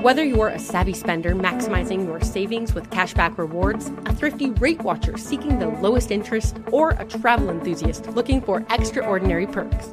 Whether 0.00 0.24
you're 0.24 0.48
a 0.48 0.58
savvy 0.58 0.92
spender 0.92 1.34
maximizing 1.34 2.06
your 2.06 2.20
savings 2.20 2.74
with 2.74 2.90
cashback 2.90 3.38
rewards, 3.38 3.90
a 4.06 4.14
thrifty 4.14 4.50
rate 4.50 4.82
watcher 4.82 5.16
seeking 5.16 5.58
the 5.58 5.68
lowest 5.68 6.10
interest, 6.10 6.58
or 6.72 6.90
a 6.90 7.04
travel 7.04 7.50
enthusiast 7.50 8.06
looking 8.08 8.42
for 8.42 8.66
extraordinary 8.70 9.46
perks, 9.46 9.92